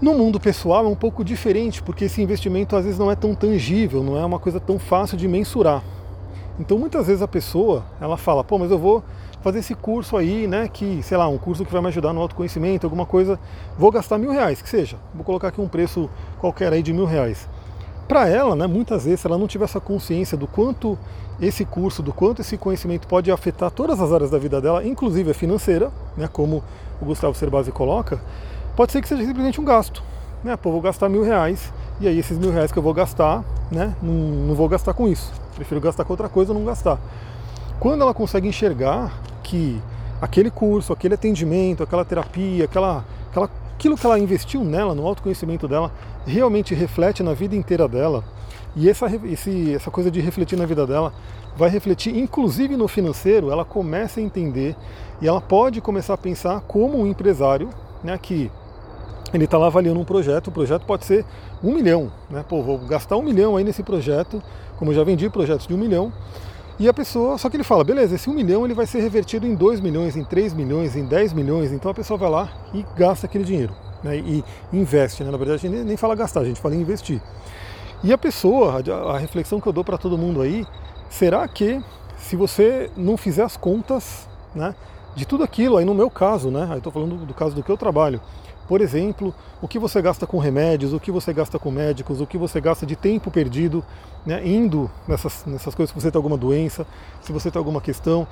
No 0.00 0.14
mundo 0.14 0.38
pessoal 0.38 0.84
é 0.84 0.88
um 0.88 0.94
pouco 0.94 1.24
diferente, 1.24 1.82
porque 1.82 2.04
esse 2.04 2.22
investimento 2.22 2.76
às 2.76 2.84
vezes 2.84 2.98
não 2.98 3.10
é 3.10 3.16
tão 3.16 3.34
tangível, 3.34 4.02
não 4.02 4.16
é 4.16 4.24
uma 4.24 4.38
coisa 4.38 4.60
tão 4.60 4.78
fácil 4.78 5.16
de 5.16 5.26
mensurar. 5.26 5.82
Então 6.58 6.78
muitas 6.78 7.06
vezes 7.06 7.22
a 7.22 7.28
pessoa, 7.28 7.84
ela 8.00 8.16
fala, 8.16 8.42
pô, 8.42 8.58
mas 8.58 8.70
eu 8.70 8.78
vou 8.78 9.02
fazer 9.42 9.60
esse 9.60 9.74
curso 9.74 10.16
aí, 10.16 10.46
né, 10.46 10.68
que, 10.68 11.02
sei 11.02 11.16
lá, 11.16 11.28
um 11.28 11.38
curso 11.38 11.64
que 11.64 11.72
vai 11.72 11.80
me 11.80 11.88
ajudar 11.88 12.12
no 12.12 12.20
autoconhecimento, 12.20 12.86
alguma 12.86 13.06
coisa, 13.06 13.38
vou 13.78 13.90
gastar 13.90 14.18
mil 14.18 14.30
reais, 14.30 14.60
que 14.60 14.68
seja. 14.68 14.96
Vou 15.14 15.24
colocar 15.24 15.48
aqui 15.48 15.60
um 15.60 15.68
preço 15.68 16.10
qualquer 16.38 16.72
aí 16.72 16.82
de 16.82 16.92
mil 16.92 17.04
reais. 17.04 17.48
Para 18.08 18.28
ela, 18.28 18.56
né, 18.56 18.66
muitas 18.66 19.04
vezes, 19.04 19.20
se 19.20 19.26
ela 19.26 19.36
não 19.36 19.46
tiver 19.46 19.64
essa 19.64 19.80
consciência 19.80 20.36
do 20.36 20.46
quanto 20.46 20.98
esse 21.40 21.64
curso, 21.64 22.02
do 22.02 22.12
quanto 22.12 22.40
esse 22.40 22.56
conhecimento 22.56 23.06
pode 23.06 23.30
afetar 23.30 23.70
todas 23.70 24.00
as 24.00 24.12
áreas 24.12 24.30
da 24.30 24.38
vida 24.38 24.60
dela, 24.60 24.84
inclusive 24.84 25.30
a 25.30 25.34
financeira, 25.34 25.90
né, 26.16 26.28
como 26.32 26.64
o 27.00 27.04
Gustavo 27.04 27.34
Cerbasi 27.34 27.70
coloca, 27.70 28.20
Pode 28.78 28.92
ser 28.92 29.02
que 29.02 29.08
seja 29.08 29.24
simplesmente 29.24 29.60
um 29.60 29.64
gasto. 29.64 30.04
Né? 30.44 30.56
Pô, 30.56 30.70
vou 30.70 30.80
gastar 30.80 31.08
mil 31.08 31.24
reais 31.24 31.72
e 32.00 32.06
aí 32.06 32.16
esses 32.16 32.38
mil 32.38 32.52
reais 32.52 32.70
que 32.70 32.78
eu 32.78 32.82
vou 32.82 32.94
gastar, 32.94 33.42
né? 33.72 33.92
não, 34.00 34.14
não 34.14 34.54
vou 34.54 34.68
gastar 34.68 34.94
com 34.94 35.08
isso. 35.08 35.32
Prefiro 35.56 35.80
gastar 35.80 36.04
com 36.04 36.12
outra 36.12 36.28
coisa 36.28 36.54
não 36.54 36.64
gastar. 36.64 36.96
Quando 37.80 38.02
ela 38.02 38.12
consegue 38.12 38.48
enxergar 38.48 39.12
que 39.42 39.80
aquele 40.20 40.50
curso, 40.50 40.92
aquele 40.92 41.14
atendimento, 41.14 41.82
aquela 41.82 42.04
terapia, 42.04 42.64
aquela, 42.64 43.04
aquela, 43.30 43.48
aquilo 43.74 43.96
que 43.96 44.04
ela 44.04 44.18
investiu 44.18 44.64
nela, 44.64 44.94
no 44.94 45.06
autoconhecimento 45.06 45.68
dela, 45.68 45.92
realmente 46.26 46.74
reflete 46.74 47.22
na 47.22 47.34
vida 47.34 47.54
inteira 47.54 47.86
dela, 47.86 48.24
e 48.74 48.88
essa, 48.88 49.06
esse, 49.24 49.74
essa 49.74 49.90
coisa 49.90 50.10
de 50.10 50.20
refletir 50.20 50.58
na 50.58 50.66
vida 50.66 50.86
dela 50.86 51.12
vai 51.56 51.70
refletir 51.70 52.16
inclusive 52.16 52.76
no 52.76 52.86
financeiro, 52.86 53.50
ela 53.50 53.64
começa 53.64 54.20
a 54.20 54.22
entender 54.22 54.76
e 55.20 55.26
ela 55.26 55.40
pode 55.40 55.80
começar 55.80 56.14
a 56.14 56.18
pensar 56.18 56.60
como 56.60 56.98
um 56.98 57.06
empresário 57.06 57.70
né, 58.02 58.16
que 58.18 58.50
ele 59.32 59.44
está 59.44 59.58
lá 59.58 59.66
avaliando 59.66 59.98
um 59.98 60.04
projeto, 60.04 60.48
o 60.48 60.52
projeto 60.52 60.84
pode 60.84 61.04
ser 61.04 61.24
um 61.62 61.74
milhão, 61.74 62.10
né? 62.30 62.44
Pô, 62.48 62.62
vou 62.62 62.78
gastar 62.78 63.16
um 63.16 63.22
milhão 63.22 63.56
aí 63.56 63.64
nesse 63.64 63.82
projeto, 63.82 64.42
como 64.78 64.90
eu 64.90 64.94
já 64.94 65.04
vendi 65.04 65.28
projetos 65.28 65.66
de 65.66 65.74
um 65.74 65.76
milhão, 65.76 66.12
e 66.78 66.88
a 66.88 66.94
pessoa, 66.94 67.36
só 67.38 67.50
que 67.50 67.56
ele 67.56 67.64
fala, 67.64 67.82
beleza, 67.82 68.14
esse 68.14 68.30
um 68.30 68.32
milhão 68.32 68.64
ele 68.64 68.74
vai 68.74 68.86
ser 68.86 69.00
revertido 69.00 69.46
em 69.46 69.54
2 69.54 69.80
milhões, 69.80 70.16
em 70.16 70.24
3 70.24 70.54
milhões, 70.54 70.94
em 70.94 71.04
10 71.04 71.32
milhões, 71.32 71.72
então 71.72 71.90
a 71.90 71.94
pessoa 71.94 72.16
vai 72.16 72.30
lá 72.30 72.48
e 72.72 72.84
gasta 72.96 73.26
aquele 73.26 73.42
dinheiro, 73.42 73.74
né? 74.02 74.16
E 74.16 74.44
investe, 74.72 75.24
né? 75.24 75.30
Na 75.30 75.36
verdade 75.36 75.66
a 75.66 75.70
gente 75.70 75.84
nem 75.84 75.96
fala 75.96 76.14
gastar, 76.14 76.40
a 76.40 76.44
gente 76.44 76.60
fala 76.60 76.76
investir. 76.76 77.20
E 78.04 78.12
a 78.12 78.18
pessoa, 78.18 78.80
a 79.12 79.18
reflexão 79.18 79.60
que 79.60 79.66
eu 79.66 79.72
dou 79.72 79.82
para 79.82 79.98
todo 79.98 80.16
mundo 80.16 80.40
aí, 80.40 80.64
será 81.10 81.48
que 81.48 81.82
se 82.16 82.36
você 82.36 82.90
não 82.96 83.16
fizer 83.16 83.42
as 83.42 83.56
contas, 83.56 84.28
né? 84.54 84.74
De 85.16 85.26
tudo 85.26 85.42
aquilo, 85.42 85.78
aí 85.78 85.84
no 85.84 85.94
meu 85.94 86.08
caso, 86.08 86.48
né? 86.48 86.68
Aí 86.70 86.78
estou 86.78 86.92
falando 86.92 87.26
do 87.26 87.34
caso 87.34 87.56
do 87.56 87.62
que 87.62 87.70
eu 87.70 87.76
trabalho 87.76 88.20
por 88.68 88.82
exemplo, 88.82 89.34
o 89.62 89.66
que 89.66 89.78
você 89.78 90.02
gasta 90.02 90.26
com 90.26 90.38
remédios, 90.38 90.92
o 90.92 91.00
que 91.00 91.10
você 91.10 91.32
gasta 91.32 91.58
com 91.58 91.70
médicos, 91.70 92.20
o 92.20 92.26
que 92.26 92.36
você 92.36 92.60
gasta 92.60 92.84
de 92.84 92.94
tempo 92.94 93.30
perdido, 93.30 93.82
né, 94.26 94.46
indo 94.46 94.90
nessas, 95.08 95.44
nessas 95.46 95.74
coisas 95.74 95.90
se 95.94 96.00
você 96.00 96.10
tem 96.10 96.18
alguma 96.18 96.36
doença, 96.36 96.86
se 97.22 97.32
você 97.32 97.50
tem 97.50 97.58
alguma 97.58 97.80
questão, 97.80 98.28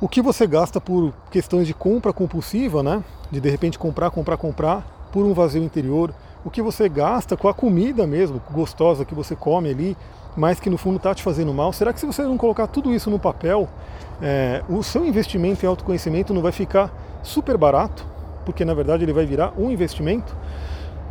o 0.00 0.08
que 0.08 0.22
você 0.22 0.46
gasta 0.46 0.80
por 0.80 1.12
questões 1.30 1.66
de 1.66 1.74
compra 1.74 2.12
compulsiva, 2.12 2.84
né, 2.84 3.02
de 3.32 3.40
de 3.40 3.50
repente 3.50 3.78
comprar, 3.78 4.10
comprar, 4.10 4.36
comprar, 4.36 5.08
por 5.10 5.26
um 5.26 5.34
vazio 5.34 5.62
interior, 5.62 6.14
o 6.44 6.50
que 6.50 6.62
você 6.62 6.88
gasta 6.88 7.36
com 7.36 7.48
a 7.48 7.52
comida 7.52 8.06
mesmo, 8.06 8.40
gostosa 8.52 9.04
que 9.04 9.14
você 9.14 9.34
come 9.34 9.70
ali, 9.70 9.96
mas 10.36 10.60
que 10.60 10.70
no 10.70 10.78
fundo 10.78 10.98
está 10.98 11.12
te 11.12 11.22
fazendo 11.22 11.52
mal. 11.52 11.72
Será 11.72 11.92
que 11.92 11.98
se 11.98 12.06
você 12.06 12.22
não 12.22 12.38
colocar 12.38 12.68
tudo 12.68 12.94
isso 12.94 13.10
no 13.10 13.18
papel, 13.18 13.68
é, 14.22 14.62
o 14.68 14.84
seu 14.84 15.04
investimento 15.04 15.66
em 15.66 15.68
autoconhecimento 15.68 16.32
não 16.32 16.40
vai 16.40 16.52
ficar 16.52 16.92
super 17.24 17.56
barato? 17.56 18.06
Porque 18.44 18.64
na 18.64 18.74
verdade 18.74 19.04
ele 19.04 19.12
vai 19.12 19.26
virar 19.26 19.52
um 19.56 19.70
investimento. 19.70 20.34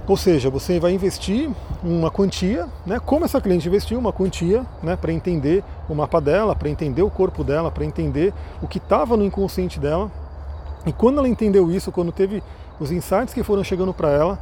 Ou 0.08 0.18
seja, 0.18 0.50
você 0.50 0.80
vai 0.80 0.92
investir 0.92 1.50
uma 1.84 2.10
quantia, 2.10 2.68
né, 2.84 3.00
como 3.00 3.26
essa 3.26 3.40
cliente 3.40 3.68
investiu 3.68 4.00
uma 4.00 4.12
quantia 4.12 4.66
né, 4.82 4.96
para 4.96 5.14
entender 5.14 5.64
o 5.88 5.94
mapa 5.94 6.20
dela, 6.20 6.56
para 6.56 6.68
entender 6.68 7.04
o 7.04 7.12
corpo 7.12 7.44
dela, 7.44 7.70
para 7.70 7.86
entender 7.86 8.34
o 8.60 8.68
que 8.68 8.80
estava 8.80 9.16
no 9.16 9.24
inconsciente 9.24 9.80
dela. 9.80 10.10
E 10.84 10.92
quando 10.92 11.20
ela 11.20 11.30
entendeu 11.30 11.72
isso, 11.72 11.92
quando 11.92 12.12
teve 12.12 12.42
os 12.80 12.92
insights 12.92 13.36
que 13.36 13.44
foram 13.44 13.64
chegando 13.64 13.94
para 13.94 14.10
ela, 14.10 14.40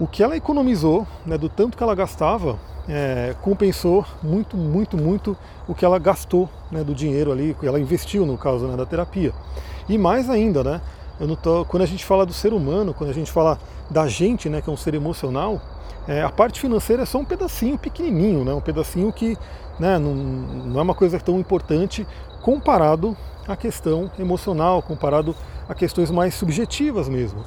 o 0.00 0.06
que 0.06 0.22
ela 0.22 0.36
economizou, 0.36 1.06
né, 1.26 1.36
do 1.36 1.50
tanto 1.50 1.76
que 1.76 1.82
ela 1.82 1.94
gastava, 1.94 2.58
é, 2.88 3.34
compensou 3.42 4.04
muito, 4.22 4.56
muito, 4.56 4.96
muito 4.96 5.36
o 5.68 5.74
que 5.74 5.84
ela 5.84 5.98
gastou 5.98 6.48
né, 6.70 6.82
do 6.82 6.94
dinheiro 6.94 7.30
ali, 7.30 7.54
que 7.58 7.66
ela 7.66 7.78
investiu 7.78 8.24
no 8.24 8.36
caso 8.38 8.66
né, 8.66 8.76
da 8.76 8.86
terapia. 8.86 9.32
E 9.88 9.98
mais 9.98 10.30
ainda, 10.30 10.64
né, 10.64 10.80
eu 11.20 11.26
não 11.26 11.36
tô, 11.36 11.64
quando 11.64 11.82
a 11.82 11.86
gente 11.86 12.04
fala 12.04 12.26
do 12.26 12.32
ser 12.32 12.52
humano, 12.52 12.92
quando 12.92 13.10
a 13.10 13.14
gente 13.14 13.30
fala 13.30 13.58
da 13.90 14.06
gente, 14.06 14.48
né, 14.48 14.60
que 14.60 14.68
é 14.68 14.72
um 14.72 14.76
ser 14.76 14.94
emocional, 14.94 15.60
é, 16.06 16.22
a 16.22 16.30
parte 16.30 16.60
financeira 16.60 17.02
é 17.02 17.06
só 17.06 17.18
um 17.18 17.24
pedacinho 17.24 17.78
pequenininho, 17.78 18.44
né, 18.44 18.52
um 18.52 18.60
pedacinho 18.60 19.12
que 19.12 19.36
né, 19.78 19.98
não, 19.98 20.14
não 20.14 20.80
é 20.80 20.82
uma 20.82 20.94
coisa 20.94 21.18
tão 21.18 21.38
importante 21.38 22.06
comparado 22.42 23.16
à 23.46 23.56
questão 23.56 24.10
emocional, 24.18 24.82
comparado 24.82 25.34
a 25.68 25.74
questões 25.74 26.10
mais 26.10 26.34
subjetivas 26.34 27.08
mesmo. 27.08 27.44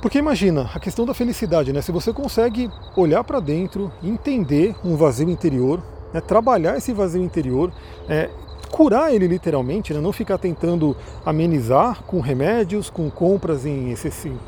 Porque 0.00 0.18
imagina, 0.18 0.70
a 0.74 0.78
questão 0.78 1.04
da 1.04 1.14
felicidade, 1.14 1.72
né? 1.72 1.80
Se 1.80 1.90
você 1.90 2.12
consegue 2.12 2.70
olhar 2.96 3.24
para 3.24 3.40
dentro, 3.40 3.90
entender 4.02 4.76
um 4.84 4.94
vazio 4.94 5.28
interior, 5.28 5.82
né, 6.12 6.20
trabalhar 6.20 6.76
esse 6.76 6.92
vazio 6.92 7.22
interior, 7.22 7.72
é, 8.08 8.30
curar 8.70 9.14
ele 9.14 9.26
literalmente, 9.26 9.92
né? 9.94 10.00
não 10.00 10.12
ficar 10.12 10.38
tentando 10.38 10.96
amenizar 11.24 12.02
com 12.04 12.20
remédios, 12.20 12.90
com 12.90 13.10
compras 13.10 13.64
em 13.64 13.94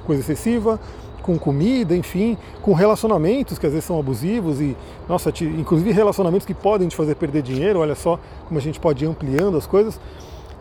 coisa 0.05 0.21
excessiva, 0.21 0.79
com 1.23 1.39
comida, 1.39 1.95
enfim, 1.95 2.39
com 2.63 2.73
relacionamentos 2.73 3.59
que 3.59 3.67
às 3.67 3.73
vezes 3.73 3.85
são 3.85 3.99
abusivos 3.99 4.61
e, 4.61 4.75
nossa, 5.07 5.31
te, 5.31 5.45
inclusive 5.45 5.93
relacionamentos 5.93 6.47
que 6.47 6.55
podem 6.55 6.89
te 6.89 6.97
fazer 6.97 7.17
perder 7.17 7.43
dinheiro, 7.43 7.81
olha 7.81 7.95
só 7.95 8.19
como 8.47 8.59
a 8.59 8.63
gente 8.63 8.81
pode 8.81 9.05
ir 9.05 9.09
ampliando 9.09 9.57
as 9.57 9.67
coisas. 9.67 10.01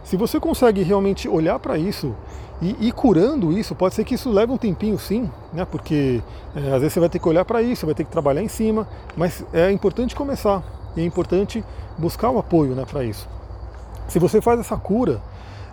Se 0.04 0.18
você 0.18 0.40
consegue 0.40 0.84
realmente 0.84 1.28
olhar 1.28 1.58
para 1.60 1.78
isso 1.78 2.14
e 2.62 2.88
ir 2.88 2.92
curando 2.92 3.58
isso, 3.58 3.76
pode 3.76 3.96
ser 3.96 4.04
que 4.04 4.16
isso 4.16 4.30
leve 4.30 4.52
um 4.52 4.58
tempinho 4.58 5.00
sim, 5.00 5.30
né? 5.54 5.66
porque 5.70 6.22
é, 6.56 6.60
às 6.74 6.82
vezes 6.82 6.94
você 6.94 7.00
vai 7.00 7.10
ter 7.10 7.20
que 7.20 7.28
olhar 7.30 7.46
para 7.46 7.62
isso, 7.62 7.86
vai 7.86 7.96
ter 7.96 8.04
que 8.04 8.12
trabalhar 8.12 8.42
em 8.42 8.48
cima, 8.50 8.88
mas 9.16 9.46
é 9.54 9.72
importante 9.72 10.16
começar 10.16 10.64
e 10.98 11.02
é 11.02 11.06
importante 11.06 11.64
buscar 11.98 12.30
o 12.30 12.40
apoio 12.40 12.76
né, 12.76 12.84
para 12.86 13.04
isso. 13.04 13.37
Se 14.08 14.20
você 14.20 14.42
faz 14.42 14.60
essa 14.60 14.78
cura, 14.78 15.22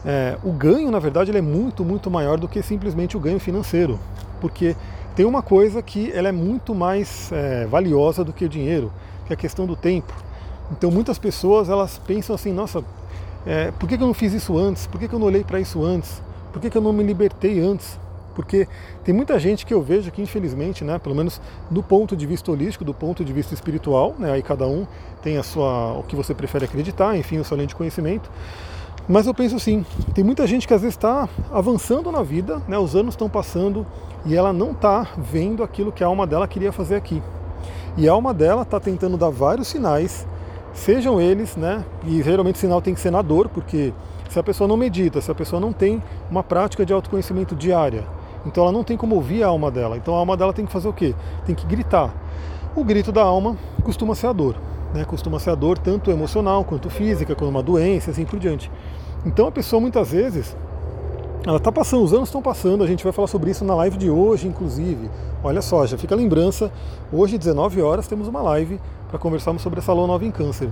é, 0.04 0.36
o 0.42 0.52
ganho, 0.52 0.90
na 0.90 0.98
verdade, 0.98 1.30
ele 1.30 1.38
é 1.38 1.42
muito, 1.42 1.84
muito 1.84 2.10
maior 2.10 2.38
do 2.38 2.48
que 2.48 2.62
simplesmente 2.62 3.16
o 3.16 3.20
ganho 3.20 3.38
financeiro, 3.38 3.98
porque 4.40 4.76
tem 5.14 5.24
uma 5.24 5.42
coisa 5.42 5.80
que 5.80 6.10
ela 6.12 6.28
é 6.28 6.32
muito 6.32 6.74
mais 6.74 7.30
é, 7.32 7.66
valiosa 7.66 8.24
do 8.24 8.32
que 8.32 8.44
o 8.44 8.48
dinheiro, 8.48 8.92
que 9.26 9.32
é 9.32 9.34
a 9.34 9.36
questão 9.36 9.66
do 9.66 9.76
tempo. 9.76 10.12
Então 10.72 10.90
muitas 10.90 11.18
pessoas 11.18 11.68
elas 11.68 11.98
pensam 11.98 12.34
assim, 12.34 12.52
nossa, 12.52 12.84
é, 13.46 13.70
por 13.72 13.88
que, 13.88 13.96
que 13.96 14.02
eu 14.02 14.06
não 14.06 14.14
fiz 14.14 14.32
isso 14.32 14.58
antes? 14.58 14.86
Por 14.86 14.98
que, 14.98 15.06
que 15.06 15.14
eu 15.14 15.18
não 15.18 15.26
olhei 15.26 15.44
para 15.44 15.60
isso 15.60 15.82
antes? 15.84 16.20
Por 16.52 16.60
que, 16.60 16.68
que 16.68 16.76
eu 16.76 16.82
não 16.82 16.92
me 16.92 17.02
libertei 17.02 17.60
antes? 17.60 17.98
Porque 18.34 18.66
tem 19.04 19.14
muita 19.14 19.38
gente 19.38 19.64
que 19.64 19.72
eu 19.72 19.80
vejo 19.80 20.10
que, 20.10 20.20
infelizmente, 20.20 20.84
né, 20.84 20.98
pelo 20.98 21.14
menos 21.14 21.40
do 21.70 21.82
ponto 21.82 22.16
de 22.16 22.26
vista 22.26 22.50
holístico, 22.50 22.84
do 22.84 22.92
ponto 22.92 23.24
de 23.24 23.32
vista 23.32 23.54
espiritual, 23.54 24.14
né, 24.18 24.32
aí 24.32 24.42
cada 24.42 24.66
um 24.66 24.86
tem 25.22 25.38
a 25.38 25.42
sua, 25.42 25.92
o 25.92 26.02
que 26.02 26.16
você 26.16 26.34
prefere 26.34 26.64
acreditar, 26.64 27.16
enfim, 27.16 27.38
o 27.38 27.44
seu 27.44 27.56
além 27.56 27.66
de 27.66 27.74
conhecimento. 27.74 28.30
Mas 29.06 29.26
eu 29.26 29.34
penso 29.34 29.56
assim, 29.56 29.84
tem 30.14 30.24
muita 30.24 30.46
gente 30.46 30.66
que 30.66 30.72
às 30.72 30.80
vezes 30.80 30.96
está 30.96 31.28
avançando 31.52 32.10
na 32.10 32.22
vida, 32.22 32.60
né, 32.66 32.78
os 32.78 32.96
anos 32.96 33.14
estão 33.14 33.28
passando 33.28 33.86
e 34.24 34.34
ela 34.34 34.52
não 34.52 34.72
está 34.72 35.06
vendo 35.18 35.62
aquilo 35.62 35.92
que 35.92 36.02
a 36.02 36.06
alma 36.06 36.26
dela 36.26 36.48
queria 36.48 36.72
fazer 36.72 36.96
aqui. 36.96 37.22
E 37.96 38.08
a 38.08 38.12
alma 38.12 38.32
dela 38.32 38.62
está 38.62 38.80
tentando 38.80 39.16
dar 39.16 39.30
vários 39.30 39.68
sinais, 39.68 40.26
sejam 40.72 41.20
eles, 41.20 41.54
né, 41.54 41.84
e 42.04 42.22
geralmente 42.22 42.56
o 42.56 42.58
sinal 42.58 42.80
tem 42.80 42.94
que 42.94 43.00
ser 43.00 43.10
na 43.10 43.22
dor, 43.22 43.48
porque 43.48 43.92
se 44.30 44.38
a 44.38 44.42
pessoa 44.42 44.66
não 44.66 44.76
medita, 44.76 45.20
se 45.20 45.30
a 45.30 45.34
pessoa 45.34 45.60
não 45.60 45.72
tem 45.72 46.02
uma 46.30 46.42
prática 46.42 46.84
de 46.84 46.92
autoconhecimento 46.92 47.54
diária, 47.54 48.04
então 48.46 48.64
ela 48.64 48.72
não 48.72 48.84
tem 48.84 48.96
como 48.96 49.14
ouvir 49.14 49.42
a 49.42 49.48
alma 49.48 49.70
dela. 49.70 49.96
Então 49.96 50.14
a 50.14 50.18
alma 50.18 50.36
dela 50.36 50.52
tem 50.52 50.66
que 50.66 50.72
fazer 50.72 50.88
o 50.88 50.92
quê? 50.92 51.14
Tem 51.46 51.54
que 51.54 51.66
gritar. 51.66 52.14
O 52.74 52.84
grito 52.84 53.12
da 53.12 53.22
alma 53.22 53.56
costuma 53.82 54.14
ser 54.14 54.26
a 54.26 54.32
dor 54.32 54.56
né, 54.94 55.04
costuma 55.04 55.40
ser 55.40 55.50
a 55.50 55.54
dor 55.56 55.76
tanto 55.76 56.10
emocional 56.10 56.64
quanto 56.64 56.88
física, 56.88 57.34
quando 57.34 57.50
uma 57.50 57.62
doença, 57.62 58.12
assim 58.12 58.24
por 58.24 58.38
diante. 58.38 58.70
Então 59.26 59.48
a 59.48 59.52
pessoa 59.52 59.80
muitas 59.80 60.12
vezes, 60.12 60.56
ela 61.44 61.56
está 61.56 61.72
passando, 61.72 62.04
os 62.04 62.12
anos 62.12 62.28
estão 62.28 62.40
passando, 62.40 62.84
a 62.84 62.86
gente 62.86 63.02
vai 63.02 63.12
falar 63.12 63.26
sobre 63.26 63.50
isso 63.50 63.64
na 63.64 63.74
live 63.74 63.98
de 63.98 64.08
hoje, 64.08 64.46
inclusive. 64.46 65.10
Olha 65.42 65.60
só, 65.60 65.84
já 65.84 65.98
fica 65.98 66.14
a 66.14 66.16
lembrança, 66.16 66.70
hoje, 67.12 67.36
19 67.36 67.82
horas, 67.82 68.06
temos 68.06 68.28
uma 68.28 68.40
live 68.40 68.80
para 69.08 69.18
conversarmos 69.18 69.62
sobre 69.62 69.80
essa 69.80 69.92
lua 69.92 70.06
nova 70.06 70.24
em 70.24 70.30
câncer. 70.30 70.70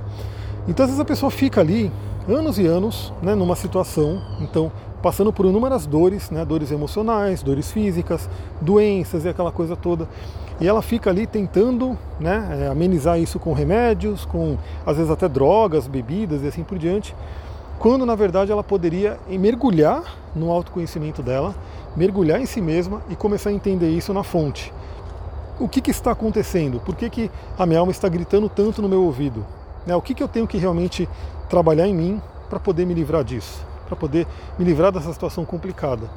Então 0.68 0.84
às 0.84 0.90
vezes 0.90 1.00
a 1.00 1.04
pessoa 1.04 1.30
fica 1.30 1.60
ali, 1.60 1.90
anos 2.28 2.58
e 2.58 2.66
anos, 2.66 3.12
né, 3.20 3.34
numa 3.34 3.56
situação, 3.56 4.22
então 4.40 4.70
passando 5.02 5.32
por 5.32 5.44
inúmeras 5.44 5.84
dores, 5.84 6.30
né, 6.30 6.44
dores 6.44 6.70
emocionais, 6.70 7.42
dores 7.42 7.72
físicas, 7.72 8.30
doenças 8.60 9.24
e 9.24 9.28
aquela 9.28 9.50
coisa 9.50 9.74
toda. 9.74 10.08
E 10.60 10.68
ela 10.68 10.80
fica 10.80 11.10
ali 11.10 11.26
tentando 11.26 11.98
né, 12.20 12.60
é, 12.62 12.68
amenizar 12.68 13.18
isso 13.18 13.40
com 13.40 13.52
remédios, 13.52 14.24
com 14.24 14.56
às 14.86 14.96
vezes 14.96 15.10
até 15.10 15.28
drogas, 15.28 15.88
bebidas 15.88 16.42
e 16.42 16.46
assim 16.46 16.62
por 16.62 16.78
diante, 16.78 17.16
quando 17.80 18.06
na 18.06 18.14
verdade 18.14 18.52
ela 18.52 18.62
poderia 18.62 19.18
mergulhar 19.28 20.04
no 20.36 20.52
autoconhecimento 20.52 21.20
dela, 21.20 21.52
mergulhar 21.96 22.40
em 22.40 22.46
si 22.46 22.60
mesma 22.60 23.02
e 23.10 23.16
começar 23.16 23.50
a 23.50 23.52
entender 23.52 23.90
isso 23.90 24.14
na 24.14 24.22
fonte. 24.22 24.72
O 25.58 25.68
que, 25.68 25.80
que 25.80 25.90
está 25.90 26.12
acontecendo? 26.12 26.78
Por 26.78 26.94
que, 26.94 27.10
que 27.10 27.30
a 27.58 27.66
minha 27.66 27.80
alma 27.80 27.90
está 27.90 28.08
gritando 28.08 28.48
tanto 28.48 28.80
no 28.80 28.88
meu 28.88 29.02
ouvido? 29.02 29.44
Né, 29.86 29.96
o 29.96 30.02
que, 30.02 30.14
que 30.14 30.22
eu 30.22 30.28
tenho 30.28 30.46
que 30.46 30.58
realmente 30.58 31.08
trabalhar 31.48 31.86
em 31.86 31.94
mim 31.94 32.22
para 32.48 32.60
poder 32.60 32.86
me 32.86 32.94
livrar 32.94 33.24
disso? 33.24 33.72
para 33.92 33.96
poder 33.96 34.26
me 34.58 34.64
livrar 34.64 34.90
dessa 34.90 35.12
situação 35.12 35.44
complicada. 35.44 36.08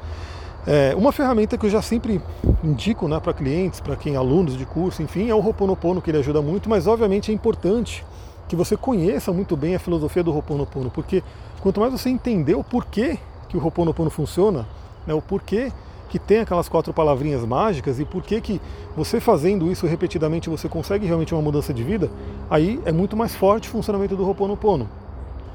É, 0.66 0.96
uma 0.96 1.12
ferramenta 1.12 1.58
que 1.58 1.66
eu 1.66 1.70
já 1.70 1.82
sempre 1.82 2.22
indico 2.64 3.08
né, 3.08 3.20
para 3.20 3.34
clientes, 3.34 3.80
para 3.80 3.96
quem 3.96 4.16
alunos 4.16 4.58
de 4.58 4.66
curso, 4.66 5.04
enfim, 5.04 5.30
é 5.30 5.36
o 5.36 5.40
Ho'oponopono, 5.40 6.02
que 6.02 6.10
ele 6.10 6.18
ajuda 6.18 6.42
muito, 6.42 6.70
mas 6.70 6.88
obviamente 6.88 7.32
é 7.32 7.34
importante 7.34 8.04
que 8.48 8.56
você 8.56 8.76
conheça 8.76 9.32
muito 9.32 9.56
bem 9.56 9.76
a 9.76 9.80
filosofia 9.80 10.24
do 10.24 10.32
Ho'oponopono, 10.34 10.90
porque 10.90 11.24
quanto 11.62 11.80
mais 11.80 11.92
você 11.92 12.10
entender 12.10 12.56
o 12.56 12.64
porquê 12.64 13.20
que 13.50 13.58
o 13.58 13.64
Ho'oponopono 13.64 14.10
funciona, 14.10 14.66
né, 15.06 15.14
o 15.14 15.22
porquê 15.22 15.72
que 16.10 16.20
tem 16.20 16.40
aquelas 16.40 16.70
quatro 16.70 16.94
palavrinhas 16.94 17.44
mágicas 17.46 18.00
e 18.00 18.06
porquê 18.06 18.40
que 18.40 18.62
você 18.96 19.20
fazendo 19.20 19.72
isso 19.72 19.86
repetidamente 19.88 20.50
você 20.50 20.70
consegue 20.70 21.06
realmente 21.06 21.34
uma 21.34 21.42
mudança 21.42 21.74
de 21.74 21.84
vida, 21.84 22.10
aí 22.50 22.80
é 22.86 22.92
muito 22.92 23.18
mais 23.18 23.36
forte 23.36 23.68
o 23.68 23.72
funcionamento 23.72 24.16
do 24.16 24.26
Ho'oponopono. 24.26 24.88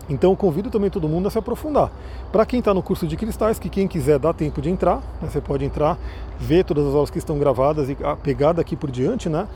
Então 0.09 0.35
convido 0.35 0.71
também 0.71 0.91
todo 0.91 1.09
mundo 1.09 1.29
a 1.29 1.31
se 1.31 1.39
aprofundar. 1.39 1.91
Para 2.33 2.45
quem 2.45 2.59
está 2.59 2.75
no 2.75 2.83
curso 2.83 3.07
de 3.07 3.17
cristais, 3.17 3.61
que 3.61 3.69
quem 3.69 3.87
quiser 3.87 4.19
dá 4.19 4.33
tempo 4.33 4.61
de 4.61 4.69
entrar, 4.69 4.97
né, 5.23 5.29
você 5.31 5.41
pode 5.41 5.65
entrar, 5.65 5.97
ver 6.39 6.65
todas 6.65 6.85
as 6.85 6.95
aulas 6.95 7.11
que 7.11 7.19
estão 7.19 7.39
gravadas 7.39 7.89
e 7.89 7.97
pegar 8.23 8.53
daqui 8.53 8.75
por 8.75 8.91
diante, 8.91 9.29
né? 9.29 9.47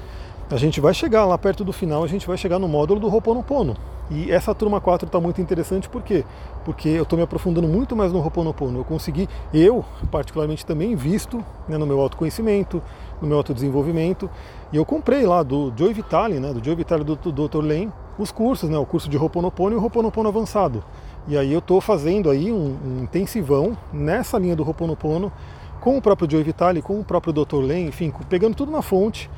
A 0.50 0.58
gente 0.58 0.78
vai 0.78 0.92
chegar 0.92 1.24
lá 1.24 1.38
perto 1.38 1.64
do 1.64 1.72
final, 1.72 2.04
a 2.04 2.06
gente 2.06 2.26
vai 2.26 2.36
chegar 2.36 2.58
no 2.58 2.68
módulo 2.68 3.00
do 3.00 3.08
Ho'oponopono. 3.08 3.74
E 4.10 4.30
essa 4.30 4.54
turma 4.54 4.78
4 4.78 5.06
está 5.06 5.18
muito 5.18 5.40
interessante 5.40 5.88
por 5.88 6.02
quê? 6.02 6.22
Porque 6.66 6.90
eu 6.90 7.04
estou 7.04 7.16
me 7.16 7.22
aprofundando 7.22 7.66
muito 7.66 7.96
mais 7.96 8.12
no 8.12 8.18
Ho'oponopono. 8.18 8.78
Eu 8.78 8.84
consegui, 8.84 9.26
eu 9.54 9.82
particularmente 10.10 10.66
também 10.66 10.94
visto 10.94 11.42
né, 11.66 11.78
no 11.78 11.86
meu 11.86 11.98
autoconhecimento, 11.98 12.82
no 13.22 13.26
meu 13.26 13.38
autodesenvolvimento, 13.38 14.28
e 14.70 14.76
eu 14.76 14.84
comprei 14.84 15.24
lá 15.26 15.42
do 15.42 15.72
Joe 15.74 15.94
Vitale, 15.94 16.38
né, 16.38 16.52
do 16.52 16.62
Joe 16.62 16.74
Vitale 16.74 17.04
do, 17.04 17.16
do 17.16 17.48
Dr. 17.48 17.62
Len, 17.62 17.90
os 18.18 18.30
cursos, 18.30 18.68
né, 18.68 18.76
o 18.76 18.84
curso 18.84 19.08
de 19.08 19.16
Ho'oponopono 19.16 19.74
e 19.74 19.78
o 19.78 19.82
Ho'oponopono 19.82 20.28
avançado. 20.28 20.84
E 21.26 21.38
aí 21.38 21.50
eu 21.50 21.60
estou 21.60 21.80
fazendo 21.80 22.28
aí 22.28 22.52
um, 22.52 22.76
um, 22.84 23.02
intensivão 23.02 23.74
nessa 23.90 24.38
linha 24.38 24.54
do 24.54 24.62
Ho'oponopono 24.62 25.32
com 25.80 25.96
o 25.96 26.02
próprio 26.02 26.30
Joe 26.30 26.42
Vitale, 26.42 26.82
com 26.82 27.00
o 27.00 27.04
próprio 27.04 27.32
Dr. 27.32 27.62
Len, 27.62 27.86
enfim, 27.86 28.12
pegando 28.28 28.54
tudo 28.54 28.70
na 28.70 28.82
fonte 28.82 29.30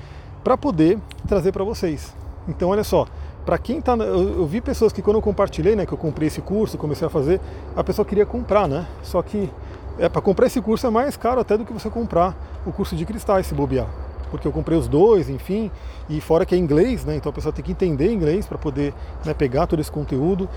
para 0.46 0.56
poder 0.56 0.96
trazer 1.26 1.50
para 1.50 1.64
vocês. 1.64 2.14
Então 2.46 2.68
olha 2.68 2.84
só, 2.84 3.08
para 3.44 3.58
quem 3.58 3.78
está, 3.78 3.96
eu, 3.96 4.38
eu, 4.38 4.46
vi 4.46 4.60
pessoas 4.60 4.92
que 4.92 5.02
quando 5.02 5.16
eu 5.16 5.22
compartilhei, 5.22 5.74
né, 5.74 5.84
que 5.84 5.92
eu 5.92 5.98
comprei 5.98 6.28
esse 6.28 6.40
curso, 6.40 6.78
comecei 6.78 7.04
a 7.04 7.10
fazer, 7.10 7.40
a 7.74 7.82
pessoa 7.82 8.06
queria 8.06 8.24
comprar, 8.24 8.68
né? 8.68 8.86
Só 9.02 9.20
que 9.22 9.50
é 9.98 10.08
para 10.08 10.22
comprar 10.22 10.46
esse 10.46 10.60
curso 10.60 10.86
é 10.86 10.90
mais 10.90 11.16
caro 11.16 11.40
até 11.40 11.58
do 11.58 11.64
que 11.64 11.72
você 11.72 11.90
comprar 11.90 12.36
o 12.64 12.70
curso 12.70 12.94
de 12.94 13.04
cristais 13.04 13.48
se 13.48 13.54
bobear 13.54 13.88
porque 14.30 14.46
eu 14.46 14.52
comprei 14.52 14.78
os 14.78 14.88
dois, 14.88 15.28
enfim, 15.28 15.70
e 16.08 16.20
fora 16.20 16.44
que 16.44 16.54
é 16.54 16.58
inglês, 16.58 17.04
né? 17.04 17.16
Então 17.16 17.30
a 17.30 17.32
pessoa 17.32 17.52
tem 17.52 17.64
que 17.64 17.72
entender 17.72 18.12
inglês 18.12 18.46
para 18.46 18.58
poder 18.58 18.92
né, 19.24 19.34
pegar 19.34 19.66
todo 19.66 19.80
esse 19.80 19.90
conteúdo. 19.90 20.48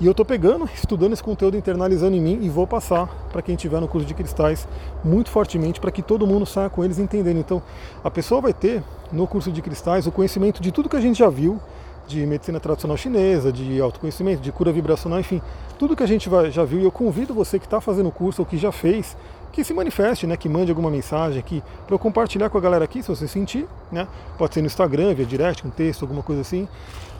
E 0.00 0.06
eu 0.06 0.10
estou 0.10 0.24
pegando, 0.26 0.68
estudando 0.74 1.12
esse 1.12 1.22
conteúdo, 1.22 1.56
internalizando 1.56 2.16
em 2.16 2.20
mim 2.20 2.38
e 2.42 2.48
vou 2.48 2.66
passar 2.66 3.06
para 3.30 3.42
quem 3.42 3.56
tiver 3.56 3.80
no 3.80 3.88
curso 3.88 4.06
de 4.06 4.14
cristais 4.14 4.66
muito 5.04 5.30
fortemente 5.30 5.80
para 5.80 5.90
que 5.90 6.02
todo 6.02 6.26
mundo 6.26 6.46
saia 6.46 6.68
com 6.68 6.84
eles 6.84 6.98
entendendo. 6.98 7.38
Então 7.38 7.62
a 8.02 8.10
pessoa 8.10 8.40
vai 8.40 8.52
ter 8.52 8.82
no 9.12 9.26
curso 9.26 9.52
de 9.52 9.62
cristais 9.62 10.06
o 10.06 10.12
conhecimento 10.12 10.60
de 10.62 10.72
tudo 10.72 10.88
que 10.88 10.96
a 10.96 11.00
gente 11.00 11.18
já 11.18 11.28
viu, 11.28 11.60
de 12.06 12.24
medicina 12.26 12.60
tradicional 12.60 12.96
chinesa, 12.96 13.52
de 13.52 13.80
autoconhecimento, 13.80 14.42
de 14.42 14.52
cura 14.52 14.72
vibracional, 14.72 15.20
enfim, 15.20 15.40
tudo 15.78 15.96
que 15.96 16.02
a 16.02 16.06
gente 16.06 16.28
já 16.50 16.64
viu. 16.64 16.80
E 16.80 16.84
eu 16.84 16.92
convido 16.92 17.34
você 17.34 17.58
que 17.58 17.66
está 17.66 17.80
fazendo 17.80 18.08
o 18.08 18.12
curso 18.12 18.42
ou 18.42 18.46
que 18.46 18.56
já 18.56 18.72
fez 18.72 19.16
que 19.52 19.62
se 19.62 19.72
manifeste, 19.72 20.26
né, 20.26 20.36
que 20.36 20.48
mande 20.48 20.70
alguma 20.72 20.90
mensagem 20.90 21.38
aqui 21.38 21.62
para 21.86 21.94
eu 21.94 21.98
compartilhar 21.98 22.50
com 22.50 22.58
a 22.58 22.60
galera 22.60 22.84
aqui, 22.84 23.02
se 23.02 23.08
você 23.08 23.28
sentir, 23.28 23.68
né? 23.90 24.08
Pode 24.36 24.52
ser 24.52 24.60
no 24.60 24.66
Instagram, 24.66 25.14
via 25.14 25.24
direct, 25.24 25.64
um 25.64 25.70
texto, 25.70 26.02
alguma 26.02 26.24
coisa 26.24 26.40
assim, 26.40 26.66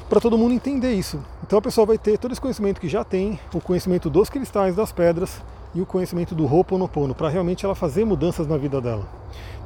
para 0.09 0.21
todo 0.21 0.37
mundo 0.37 0.53
entender 0.53 0.93
isso. 0.93 1.21
Então 1.47 1.61
a 1.61 1.63
pessoa 1.63 1.87
vai 1.87 1.97
ter 1.97 2.19
todo 2.19 2.33
esse 2.33 2.41
conhecimento 2.41 2.81
que 2.81 2.89
já 2.89 3.05
tem, 3.05 3.39
o 3.53 3.61
conhecimento 3.61 4.11
dos 4.11 4.29
cristais, 4.29 4.75
das 4.75 4.91
pedras 4.91 5.41
e 5.75 5.81
o 5.81 5.87
conhecimento 5.87 6.35
do 6.35 6.45
Ho'oponopono, 6.45 7.15
para 7.15 7.29
realmente 7.29 7.65
ela 7.65 7.75
fazer 7.75 8.05
mudanças 8.05 8.47
na 8.47 8.57
vida 8.57 8.81
dela. 8.81 9.07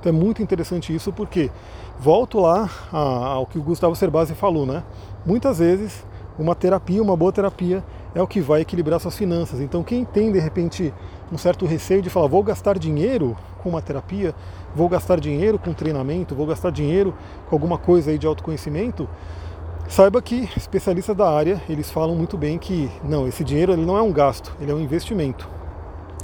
Então 0.00 0.10
é 0.10 0.12
muito 0.12 0.42
interessante 0.42 0.94
isso 0.94 1.12
porque 1.12 1.50
volto 1.98 2.40
lá 2.40 2.70
ao 2.92 3.46
que 3.46 3.58
o 3.58 3.62
Gustavo 3.62 3.94
Cerbasi 3.96 4.34
falou, 4.34 4.64
né? 4.64 4.82
Muitas 5.26 5.58
vezes 5.58 6.06
uma 6.38 6.54
terapia, 6.54 7.02
uma 7.02 7.16
boa 7.16 7.32
terapia 7.32 7.84
é 8.14 8.22
o 8.22 8.26
que 8.26 8.40
vai 8.40 8.60
equilibrar 8.60 9.00
suas 9.00 9.16
finanças. 9.16 9.60
Então 9.60 9.82
quem 9.82 10.04
tem 10.04 10.30
de 10.30 10.38
repente 10.38 10.94
um 11.32 11.36
certo 11.36 11.66
receio 11.66 12.00
de 12.00 12.08
falar, 12.08 12.28
vou 12.28 12.42
gastar 12.42 12.78
dinheiro 12.78 13.36
com 13.62 13.68
uma 13.68 13.82
terapia, 13.82 14.34
vou 14.74 14.88
gastar 14.88 15.18
dinheiro 15.18 15.58
com 15.58 15.72
treinamento, 15.72 16.34
vou 16.34 16.46
gastar 16.46 16.70
dinheiro 16.70 17.12
com 17.48 17.56
alguma 17.56 17.76
coisa 17.76 18.10
aí 18.10 18.18
de 18.18 18.26
autoconhecimento, 18.26 19.08
saiba 19.88 20.22
que 20.22 20.48
especialistas 20.56 21.16
da 21.16 21.28
área, 21.28 21.60
eles 21.68 21.90
falam 21.90 22.14
muito 22.14 22.38
bem 22.38 22.56
que 22.56 22.88
não, 23.02 23.26
esse 23.26 23.42
dinheiro 23.42 23.72
ele 23.72 23.84
não 23.84 23.96
é 23.96 24.02
um 24.02 24.12
gasto, 24.12 24.54
ele 24.60 24.70
é 24.70 24.74
um 24.74 24.80
investimento. 24.80 25.57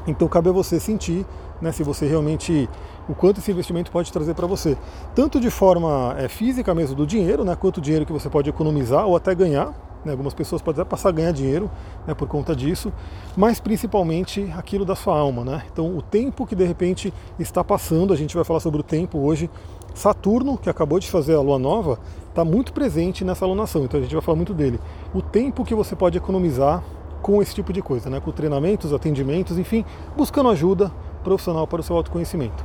Então 0.07 0.29
cabe 0.29 0.49
a 0.49 0.53
você 0.53 0.79
sentir, 0.79 1.25
né, 1.61 1.73
se 1.73 1.83
você 1.83 2.07
realmente 2.07 2.69
o 3.09 3.15
quanto 3.15 3.41
esse 3.41 3.51
investimento 3.51 3.91
pode 3.91 4.13
trazer 4.13 4.35
para 4.35 4.47
você, 4.47 4.77
tanto 5.15 5.41
de 5.41 5.51
forma 5.51 6.15
é, 6.19 6.29
física 6.29 6.75
mesmo 6.75 6.95
do 6.95 7.07
dinheiro, 7.07 7.45
né, 7.45 7.57
quanto 7.57 7.81
dinheiro 7.81 8.05
que 8.05 8.13
você 8.13 8.29
pode 8.29 8.51
economizar 8.51 9.07
ou 9.07 9.17
até 9.17 9.35
ganhar, 9.35 9.73
né? 10.05 10.13
Algumas 10.13 10.35
pessoas 10.35 10.61
podem 10.61 10.83
até 10.83 10.89
passar 10.89 11.09
a 11.09 11.13
ganhar 11.13 11.33
dinheiro 11.33 11.71
né, 12.07 12.15
por 12.15 12.29
conta 12.29 12.55
disso, 12.55 12.93
mas 13.37 13.59
principalmente 13.59 14.53
aquilo 14.57 14.85
da 14.85 14.95
sua 14.95 15.19
alma. 15.19 15.45
Né? 15.45 15.63
Então, 15.73 15.97
o 15.97 16.03
tempo 16.03 16.47
que 16.47 16.55
de 16.55 16.65
repente 16.65 17.13
está 17.39 17.65
passando, 17.65 18.13
a 18.13 18.17
gente 18.17 18.35
vai 18.35 18.45
falar 18.45 18.61
sobre 18.61 18.81
o 18.81 18.83
tempo 18.83 19.19
hoje. 19.19 19.51
Saturno, 19.95 20.59
que 20.59 20.69
acabou 20.69 20.99
de 20.99 21.09
fazer 21.09 21.35
a 21.35 21.41
lua 21.41 21.59
nova, 21.59 22.01
está 22.29 22.45
muito 22.45 22.73
presente 22.73 23.25
nessa 23.25 23.45
alunação, 23.45 23.85
então 23.85 24.01
a 24.01 24.03
gente 24.03 24.13
vai 24.13 24.21
falar 24.21 24.35
muito 24.35 24.53
dele. 24.53 24.81
O 25.15 25.23
tempo 25.23 25.65
que 25.65 25.73
você 25.73 25.95
pode 25.95 26.19
economizar 26.19 26.83
com 27.25 27.41
esse 27.41 27.55
tipo 27.55 27.73
de 27.73 27.81
coisa, 27.81 28.11
né? 28.11 28.21
com 28.21 28.31
treinamentos, 28.31 28.93
atendimentos, 28.93 29.57
enfim, 29.59 29.83
buscando 30.15 30.51
ajuda 30.51 30.93
profissional 31.23 31.67
para 31.67 31.81
o 31.81 31.83
seu 31.83 31.97
autoconhecimento. 31.97 32.63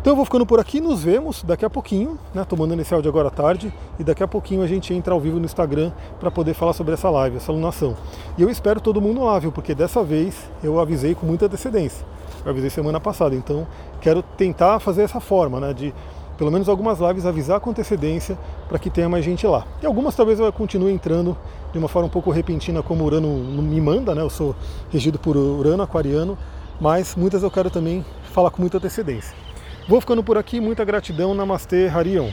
Então 0.00 0.12
eu 0.12 0.16
vou 0.16 0.24
ficando 0.24 0.46
por 0.46 0.58
aqui, 0.58 0.80
nos 0.80 1.04
vemos 1.04 1.42
daqui 1.42 1.62
a 1.62 1.68
pouquinho, 1.68 2.18
né? 2.32 2.42
Tô 2.42 2.56
mandando 2.56 2.80
esse 2.80 2.94
áudio 2.94 3.10
agora 3.10 3.28
à 3.28 3.30
tarde 3.30 3.70
e 3.98 4.04
daqui 4.04 4.22
a 4.22 4.26
pouquinho 4.26 4.62
a 4.62 4.66
gente 4.66 4.94
entra 4.94 5.12
ao 5.12 5.20
vivo 5.20 5.38
no 5.38 5.44
Instagram 5.44 5.92
para 6.18 6.30
poder 6.30 6.54
falar 6.54 6.72
sobre 6.72 6.94
essa 6.94 7.10
live, 7.10 7.36
essa 7.36 7.52
alunação. 7.52 7.94
E 8.38 8.42
eu 8.42 8.48
espero 8.48 8.80
todo 8.80 8.98
mundo 8.98 9.22
lá, 9.24 9.38
viu? 9.38 9.52
Porque 9.52 9.74
dessa 9.74 10.02
vez 10.02 10.48
eu 10.64 10.80
avisei 10.80 11.14
com 11.14 11.26
muita 11.26 11.44
antecedência. 11.44 12.06
Eu 12.46 12.50
avisei 12.50 12.70
semana 12.70 12.98
passada, 12.98 13.34
então 13.34 13.66
quero 14.00 14.22
tentar 14.22 14.78
fazer 14.78 15.02
essa 15.02 15.20
forma, 15.20 15.60
né? 15.60 15.74
De 15.74 15.92
pelo 16.38 16.52
menos 16.52 16.68
algumas 16.68 17.00
lives 17.00 17.26
avisar 17.26 17.58
com 17.58 17.70
antecedência 17.70 18.38
para 18.68 18.78
que 18.78 18.88
tenha 18.88 19.08
mais 19.08 19.24
gente 19.24 19.44
lá. 19.44 19.66
E 19.82 19.86
algumas 19.86 20.14
talvez 20.14 20.38
eu 20.38 20.50
continue 20.52 20.92
entrando 20.92 21.36
de 21.72 21.78
uma 21.78 21.88
forma 21.88 22.06
um 22.06 22.10
pouco 22.10 22.30
repentina 22.30 22.80
como 22.80 23.04
Urano 23.04 23.28
me 23.28 23.80
manda, 23.80 24.14
né? 24.14 24.22
Eu 24.22 24.30
sou 24.30 24.54
regido 24.90 25.18
por 25.18 25.36
Urano 25.36 25.82
aquariano, 25.82 26.38
mas 26.80 27.16
muitas 27.16 27.42
eu 27.42 27.50
quero 27.50 27.68
também 27.68 28.04
falar 28.32 28.50
com 28.50 28.62
muita 28.62 28.78
antecedência. 28.78 29.34
Vou 29.88 30.00
ficando 30.00 30.22
por 30.22 30.38
aqui, 30.38 30.60
muita 30.60 30.84
gratidão, 30.84 31.34
Namastê, 31.34 31.88
Harion. 31.88 32.30